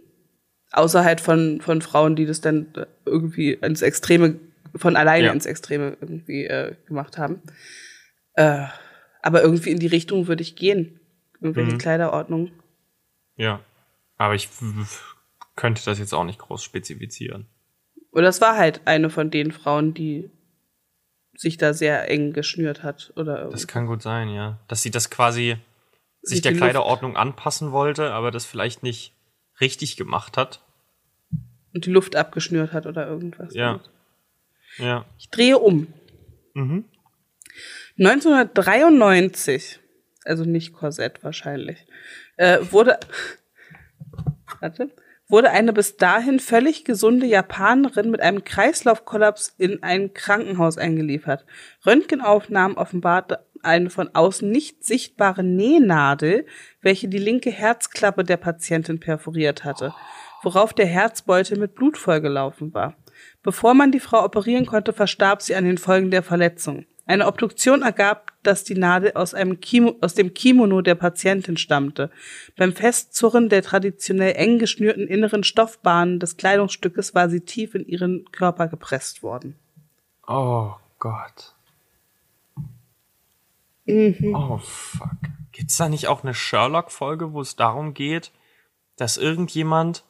[0.71, 2.67] außer halt von, von Frauen, die das dann
[3.05, 4.39] irgendwie ins Extreme,
[4.75, 5.33] von alleine Ja.
[5.33, 7.41] ins Extreme irgendwie äh, gemacht haben.
[8.33, 8.65] Äh,
[9.21, 10.99] aber irgendwie in die Richtung würde ich gehen.
[11.41, 12.51] Irgendwelche Kleiderordnung.
[13.35, 13.61] Ja.
[14.17, 14.49] Aber ich
[15.55, 17.47] könnte das jetzt auch nicht groß spezifizieren.
[18.11, 20.29] Oder es war halt eine von den Frauen, die
[21.35, 23.13] sich da sehr eng geschnürt hat.
[23.15, 24.59] Oder Das kann gut sein, ja.
[24.67, 25.57] Dass sie das quasi
[26.21, 29.13] sich Sich der Kleiderordnung anpassen wollte, aber das vielleicht nicht
[29.61, 30.61] richtig gemacht hat.
[31.73, 33.53] und die Luft abgeschnürt hat oder irgendwas.
[33.53, 33.79] Ja.
[34.77, 35.05] Ja.
[35.17, 35.87] Ich drehe um.
[36.53, 36.85] Mhm.
[37.99, 39.79] 1993,
[40.23, 41.85] also nicht Korsett wahrscheinlich,
[42.37, 42.99] äh, wurde,
[44.61, 44.89] warte,
[45.27, 51.45] wurde eine bis dahin völlig gesunde Japanerin mit einem Kreislaufkollaps in ein Krankenhaus eingeliefert.
[51.85, 56.45] Röntgenaufnahmen offenbarten eine von außen nicht sichtbare Nähnadel,
[56.81, 59.93] welche die linke Herzklappe der Patientin perforiert hatte,
[60.43, 62.95] worauf der Herzbeutel mit Blut vollgelaufen war.
[63.43, 66.85] Bevor man die Frau operieren konnte, verstarb sie an den Folgen der Verletzung.
[67.09, 72.11] Eine Obduktion ergab, dass die Nadel aus, einem Kimo, aus dem Kimono der Patientin stammte.
[72.55, 78.31] Beim Festzurren der traditionell eng geschnürten inneren Stoffbahnen des Kleidungsstückes war sie tief in ihren
[78.31, 79.55] Körper gepresst worden.
[80.27, 81.55] Oh Gott.
[84.33, 85.09] Oh fuck.
[85.51, 88.31] Gibt's da nicht auch eine Sherlock-Folge, wo es darum geht,
[88.95, 90.05] dass irgendjemand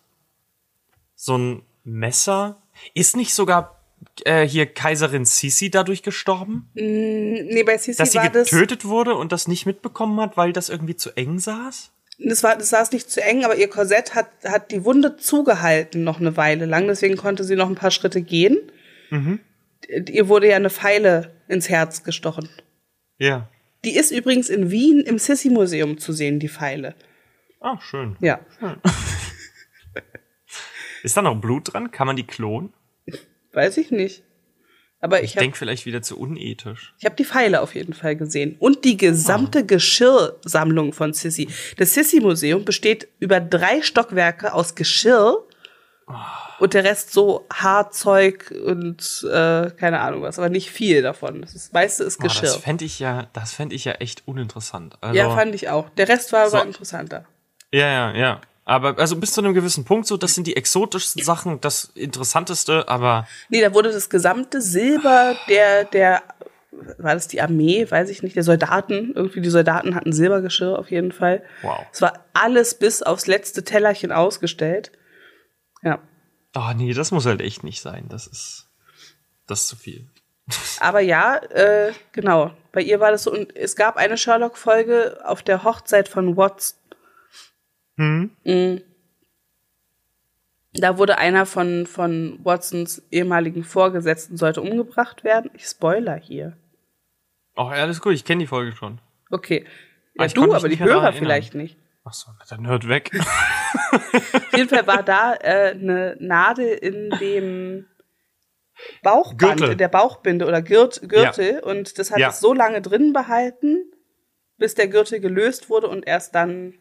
[1.16, 2.62] so ein Messer.
[2.94, 3.80] Ist nicht sogar
[4.26, 6.70] äh, hier Kaiserin Sisi dadurch gestorben?
[6.74, 10.70] Nee, bei Dass sie war das, getötet wurde und das nicht mitbekommen hat, weil das
[10.70, 11.92] irgendwie zu eng saß?
[12.22, 16.04] das war, das saß nicht zu eng, aber ihr Korsett hat, hat die Wunde zugehalten
[16.04, 18.58] noch eine Weile lang, deswegen konnte sie noch ein paar Schritte gehen.
[20.10, 22.50] Ihr wurde ja eine Pfeile ins Herz gestochen.
[23.18, 23.50] Ja.
[23.86, 26.96] Die ist übrigens in Wien im Sissi-Museum zu sehen, die Pfeile.
[27.62, 28.18] Ah, schön.
[28.20, 28.40] Ja.
[31.04, 31.92] Ist da noch Blut dran?
[31.92, 32.74] Kann man die klonen?
[33.54, 34.24] Weiß ich nicht.
[35.02, 36.94] Aber ich Ich habe denke vielleicht wieder zu unethisch.
[37.00, 38.58] ich hab die Pfeile auf jeden Fall gesehen.
[38.60, 41.48] Und die gesamte Geschirrsammlung von Sissi.
[41.78, 45.46] Das Sissi-Museum besteht über drei Stockwerke aus Geschirr
[46.60, 51.41] und der Rest so Haarzeug und äh, keine Ahnung was, aber nicht viel davon.
[51.41, 52.60] Das meiste ist Boah, das Geschirr.
[52.60, 54.97] fände ich ja, das fände ich ja echt uninteressant.
[55.01, 55.89] Also, ja, fand ich auch.
[55.89, 56.57] Der Rest war aber So.
[56.62, 57.26] interessanter.
[57.72, 58.41] Ja, ja, ja.
[58.66, 62.88] Aber also bis zu einem gewissen Punkt so, das sind die exotischsten Sachen, das Interessanteste,
[62.88, 66.22] aber Nee, da wurde das gesamte Silber der, der,
[66.99, 70.91] war das die Armee, weiß ich nicht, der Soldaten, irgendwie die Soldaten hatten Silbergeschirr auf
[70.91, 71.41] jeden Fall.
[71.64, 71.80] Wow.
[71.91, 74.91] Es war alles bis aufs letzte Tellerchen ausgestellt.
[75.82, 76.00] Ja.
[76.56, 78.06] oh nee, das muss halt echt nicht sein.
[78.10, 78.70] Das ist,
[79.48, 80.08] das ist zu viel.
[80.80, 82.52] Aber ja, äh, genau.
[82.72, 86.80] Bei ihr war das so, und es gab eine Sherlock-Folge auf der Hochzeit von Watts.
[87.98, 88.32] Hm?
[88.44, 88.78] Mm.
[90.74, 95.50] Da wurde einer von, von Watsons ehemaligen Vorgesetzten sollte umgebracht werden.
[95.56, 96.58] Ich spoiler hier.
[97.56, 99.00] Ach, ja, alles gut, ich kenne die Folge schon.
[99.32, 99.66] Okay.
[100.18, 101.14] Ah, Ja, konnte du, aber die Hörer erinnern.
[101.20, 101.78] vielleicht nicht.
[102.04, 103.12] Ach so, dann hört weg.
[103.91, 107.88] Auf jeden Fall war da äh, eine Nadel in dem
[109.04, 109.72] Bauchband, Gürtel.
[109.74, 112.30] in der Bauchbinde oder Gürt, Gürtel und das hat Ja.
[112.30, 113.84] es so lange drin behalten,
[114.58, 116.74] bis der Gürtel gelöst wurde und erst dann.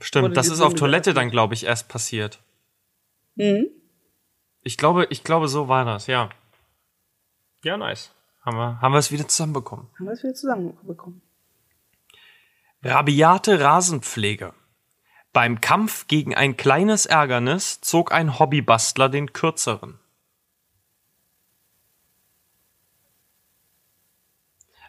[0.00, 2.40] Stimmt, das ist auf Toilette dann, glaube ich, erst passiert.
[3.34, 3.66] Mhm.
[4.62, 6.30] Ich glaube, ich glaube, so war das, ja.
[7.64, 8.14] Ja, nice.
[8.42, 9.88] Haben wir, haben wir es wieder zusammenbekommen.
[9.98, 11.20] Haben wir es wieder zusammenbekommen.
[12.82, 14.54] Rabiate Rasenpflege.
[15.32, 19.98] Beim Kampf gegen ein kleines Ärgernis zog ein Hobbybastler den kürzeren.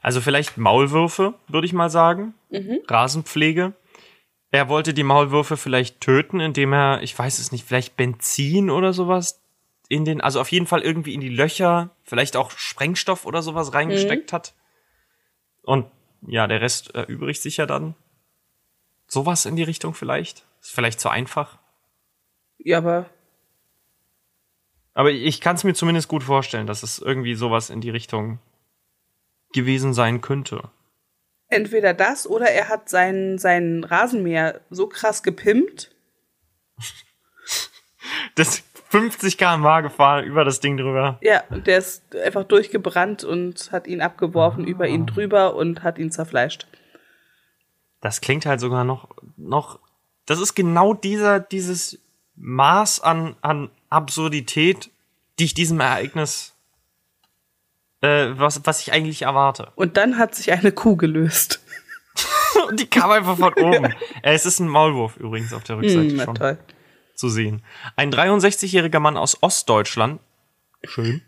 [0.01, 2.33] Also vielleicht Maulwürfe, würde ich mal sagen.
[2.87, 3.73] Rasenpflege.
[4.49, 8.93] Er wollte die Maulwürfe vielleicht töten, indem er, ich weiß es nicht, vielleicht Benzin oder
[8.93, 9.41] sowas
[9.87, 13.73] in den, also auf jeden Fall irgendwie in die Löcher, vielleicht auch Sprengstoff oder sowas
[13.73, 14.53] reingesteckt hat.
[15.63, 15.85] Und
[16.25, 17.95] ja, der Rest erübrigt sich ja dann.
[19.13, 20.45] Sowas in die Richtung vielleicht.
[20.61, 21.57] Ist vielleicht zu einfach.
[22.59, 23.09] Ja, aber
[24.93, 28.39] Aber ich kann es mir zumindest gut vorstellen, dass es irgendwie sowas in die Richtung
[29.53, 30.69] gewesen sein könnte.
[31.49, 35.91] entweder das oder er hat seinen, seinen Rasenmäher so krass gepimpt.
[38.35, 41.17] Das 50 km/h gefahren über das Ding drüber.
[41.21, 44.87] Ja, und der ist einfach durchgebrannt und hat ihn abgeworfen über Ah.
[44.87, 46.65] ihn drüber und hat ihn zerfleischt.
[48.01, 49.79] Das klingt halt sogar noch, noch,
[50.25, 51.99] das ist genau dieser, dieses
[52.35, 54.89] Maß an, an Absurdität,
[55.39, 56.53] die ich diesem Ereignis,
[58.01, 59.71] äh, was, was ich eigentlich erwarte.
[59.75, 61.61] Und dann hat sich eine Kuh gelöst.
[62.67, 63.85] Und die kam einfach von oben.
[64.23, 66.57] Äh, es ist ein Maulwurf übrigens auf der Rückseite Hm, na schon toll.
[67.15, 67.61] zu sehen.
[67.95, 70.19] Ein 63-jähriger Mann aus Ostdeutschland,
[70.83, 71.21] schön,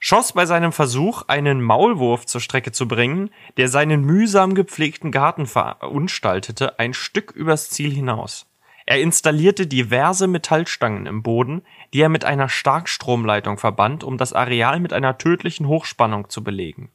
[0.00, 5.46] schoss bei seinem Versuch, einen Maulwurf zur Strecke zu bringen, der seinen mühsam gepflegten Garten
[5.46, 8.46] verunstaltete, ein Stück übers Ziel hinaus.
[8.86, 14.78] Er installierte diverse Metallstangen im Boden, die er mit einer Starkstromleitung verband, um das Areal
[14.78, 16.92] mit einer tödlichen Hochspannung zu belegen.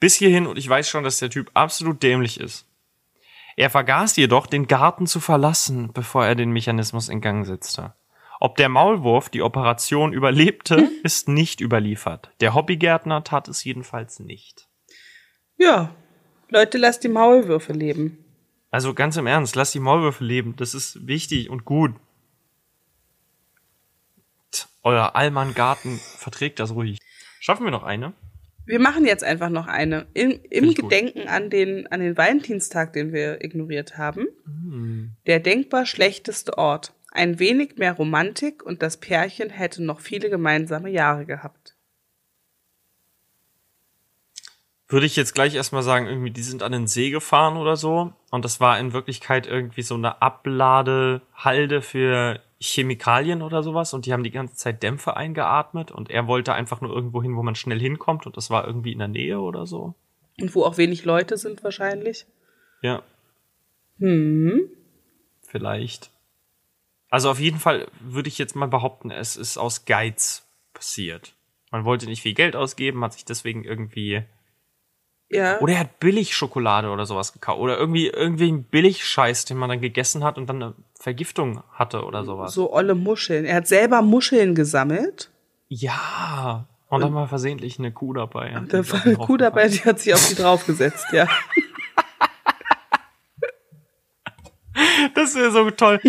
[0.00, 2.66] Bis hierhin, und ich weiß schon, dass der Typ absolut dämlich ist.
[3.56, 7.94] Er vergaß jedoch, den Garten zu verlassen, bevor er den Mechanismus in Gang setzte.
[8.42, 12.30] Ob der Maulwurf die Operation überlebte, ist nicht überliefert.
[12.40, 14.66] Der Hobbygärtner tat es jedenfalls nicht.
[15.58, 15.94] Ja,
[16.48, 18.24] Leute, lasst die Maulwürfe leben.
[18.70, 20.56] Also ganz im Ernst, lasst die Maulwürfe leben.
[20.56, 21.92] Das ist wichtig und gut.
[24.50, 26.98] Tch, Euer Allmann-Garten verträgt das ruhig.
[27.40, 28.14] Schaffen wir noch eine?
[28.64, 30.06] Wir machen jetzt einfach noch eine.
[30.14, 30.76] Im, im gut.
[30.76, 34.28] Gedenken an den, an den Valentinstag, den wir ignoriert haben.
[34.46, 35.12] Hm.
[35.26, 36.94] Der denkbar schlechteste Ort.
[37.10, 41.74] Ein wenig mehr Romantik und das Pärchen hätte noch viele gemeinsame Jahre gehabt.
[44.90, 48.12] würde ich jetzt gleich erstmal sagen, irgendwie, die sind an den See gefahren oder so.
[48.30, 53.94] Und das war in Wirklichkeit irgendwie so eine Abladehalde für Chemikalien oder sowas.
[53.94, 55.92] Und die haben die ganze Zeit Dämpfe eingeatmet.
[55.92, 58.26] Und er wollte einfach nur irgendwo hin, wo man schnell hinkommt.
[58.26, 59.94] Und das war irgendwie in der Nähe oder so.
[60.40, 62.26] Und wo auch wenig Leute sind wahrscheinlich.
[62.82, 63.02] Ja,
[63.98, 64.62] Hm.
[65.42, 66.10] vielleicht.
[67.10, 71.34] Also auf jeden Fall würde ich jetzt mal behaupten, es ist aus Geiz passiert.
[71.72, 74.22] Man wollte nicht viel Geld ausgeben, hat sich deswegen irgendwie
[75.28, 75.60] Ja.
[75.60, 77.60] Oder er hat Billig-Schokolade oder sowas gekauft.
[77.60, 82.04] Oder irgendwie, irgendwie ein Billig-Scheiß, den man dann gegessen hat und dann eine Vergiftung hatte
[82.04, 82.54] oder sowas.
[82.54, 83.44] so olle Muscheln.
[83.44, 85.30] Er hat selber Muscheln gesammelt.
[85.68, 86.66] Ja.
[86.88, 88.56] Und dann war versehentlich eine Kuh dabei.
[88.56, 91.26] Und da war eine Kuh dabei, die hat sich auf die draufgesetzt, ja.
[95.14, 96.00] Das wäre so toll.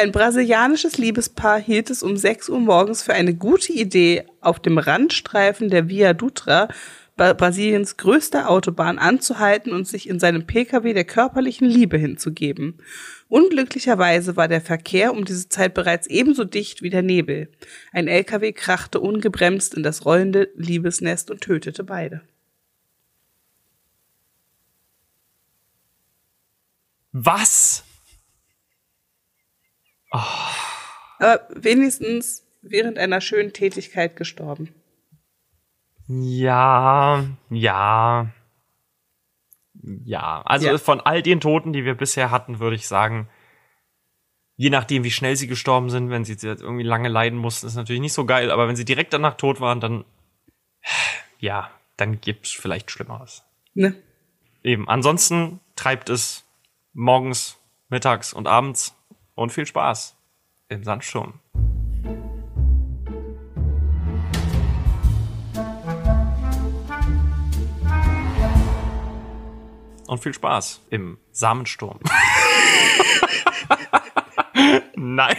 [0.00, 4.78] Ein brasilianisches Liebespaar hielt es um 6 Uhr morgens für eine gute Idee, auf dem
[4.78, 6.68] Randstreifen der Via Dutra,
[7.18, 12.78] Bra- Brasiliens größter Autobahn, anzuhalten und sich in seinem Pkw der körperlichen Liebe hinzugeben.
[13.28, 17.50] Unglücklicherweise war der Verkehr um diese Zeit bereits ebenso dicht wie der Nebel.
[17.92, 22.22] Ein LKW krachte ungebremst in das rollende Liebesnest und tötete beide.
[27.12, 27.84] Was?
[30.10, 34.74] Aber wenigstens während einer schönen Tätigkeit gestorben.
[36.08, 38.30] Ja, ja.
[40.04, 40.42] Ja.
[40.42, 40.78] Also Ja.
[40.78, 43.28] von all den Toten, die wir bisher hatten, würde ich sagen,
[44.56, 47.76] je nachdem, wie schnell sie gestorben sind, wenn sie jetzt irgendwie lange leiden mussten, ist
[47.76, 48.50] natürlich nicht so geil.
[48.50, 50.04] Aber wenn sie direkt danach tot waren, dann,
[51.38, 53.44] ja, dann gibt's vielleicht Schlimmeres.
[53.74, 53.94] Ne?
[54.62, 54.88] Eben.
[54.88, 56.44] Ansonsten treibt es
[56.92, 57.56] morgens,
[57.88, 58.94] mittags und abends
[59.40, 60.18] Und viel Spaß
[60.68, 61.40] im Sandsturm.
[70.06, 72.00] Und viel Spaß im Samensturm.
[74.94, 75.36] Nein.